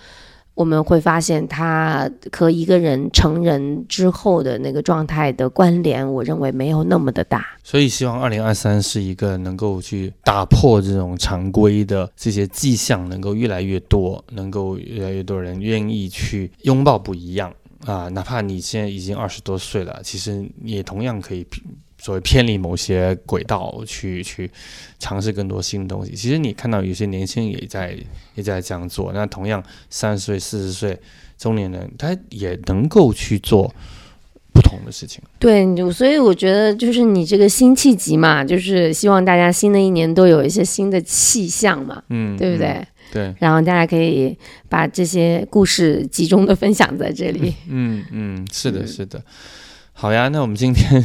[0.54, 7.46] 我们会发现，他和一个人成人之后的那个状态的关联，我认为没有那么的大。
[7.62, 17.52] 所以希望二零二三是一个能够去打破这种常规的这些迹象，能够越来越多，能够越来越多人愿意去拥抱不一样
[17.84, 18.08] 啊！
[18.08, 21.46] 哪怕你现在已经二十多岁了，其实也同样可以
[22.06, 24.48] 所谓偏离某些轨道去去
[25.00, 26.14] 尝试更多新的东西。
[26.14, 27.98] 其实你看到有些年轻人也在
[28.36, 29.60] 也在这样做，那同样
[29.90, 30.96] 三十岁、四十岁
[31.36, 33.74] 中年人，他也能够去做
[34.52, 35.20] 不同的事情。
[35.40, 42.68] 对，就所以我觉得就是你这个辛弃疾嘛，就是希望大家新的一年都有一些新的气象嘛，嗯，对不对？
[42.68, 43.34] 嗯对。
[43.40, 44.38] 然后大家可以
[44.68, 47.52] 把这些故事集中的分享在这里。
[47.68, 49.20] 嗯嗯，是的，嗯是的。
[49.92, 51.02] 好呀，那我们今天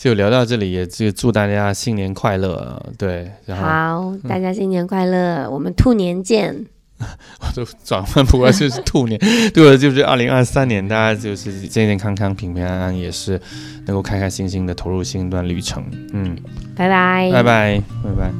[0.00, 2.82] 就聊到这里，也就祝大家新年快乐。
[2.96, 6.64] 对，然后好，大家新年快乐，我们兔年见。
[6.98, 9.20] 我都转换不过来，就是兔年，
[9.52, 13.38] 对了，就是二零二三年，大家就是健健康康、平平安安，也是
[13.84, 15.84] 能够开开心心的投入新一段旅程。
[16.14, 16.34] 嗯，
[16.74, 18.30] 拜拜，拜拜，拜拜。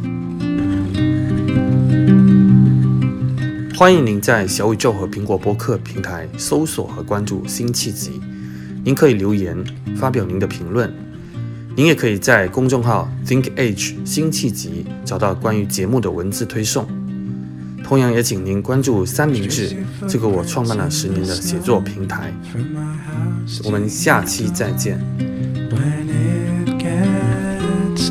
[3.77, 8.19] 欢迎您在小宇宙和苹果播客平台搜索和关注辛弃疾。
[8.83, 9.63] 您可以留言
[9.99, 10.91] 发表您的评论。
[11.77, 16.87] 您也可以在公众号 Think Age 辛弃疾找到关于节目的文字推送。
[17.85, 19.77] 同样也请您关注三明治
[20.09, 22.33] 这个我创办了十年的写作平台。
[23.65, 24.99] 我们下期再见。
[25.71, 28.11] when it gets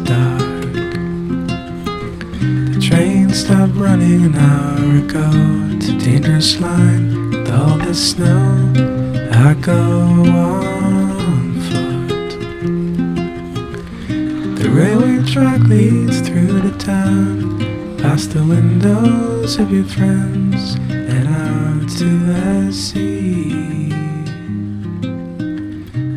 [14.60, 21.90] The railway track leads through the town, past the windows of your friends, and out
[21.98, 23.94] to the sea.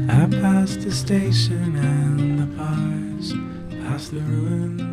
[0.08, 3.32] I passed the station and the bars,
[3.84, 4.91] past the ruins